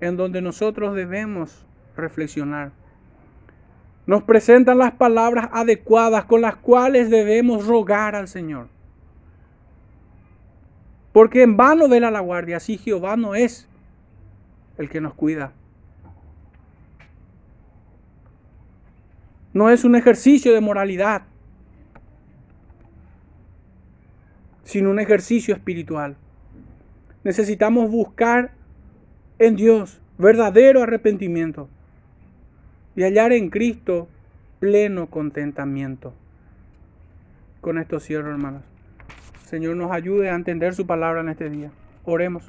[0.00, 1.64] en donde nosotros debemos
[2.00, 2.72] reflexionar.
[4.06, 8.68] Nos presentan las palabras adecuadas con las cuales debemos rogar al Señor.
[11.12, 13.68] Porque en vano vela la guardia, así Jehová no es
[14.78, 15.52] el que nos cuida.
[19.52, 21.22] No es un ejercicio de moralidad,
[24.64, 26.16] sino un ejercicio espiritual.
[27.24, 28.52] Necesitamos buscar
[29.38, 31.68] en Dios verdadero arrepentimiento
[32.96, 34.08] y hallar en Cristo
[34.58, 36.12] pleno contentamiento.
[37.60, 38.62] Con esto cierro, hermanos.
[39.44, 41.70] Señor nos ayude a entender su palabra en este día.
[42.04, 42.44] Oremos.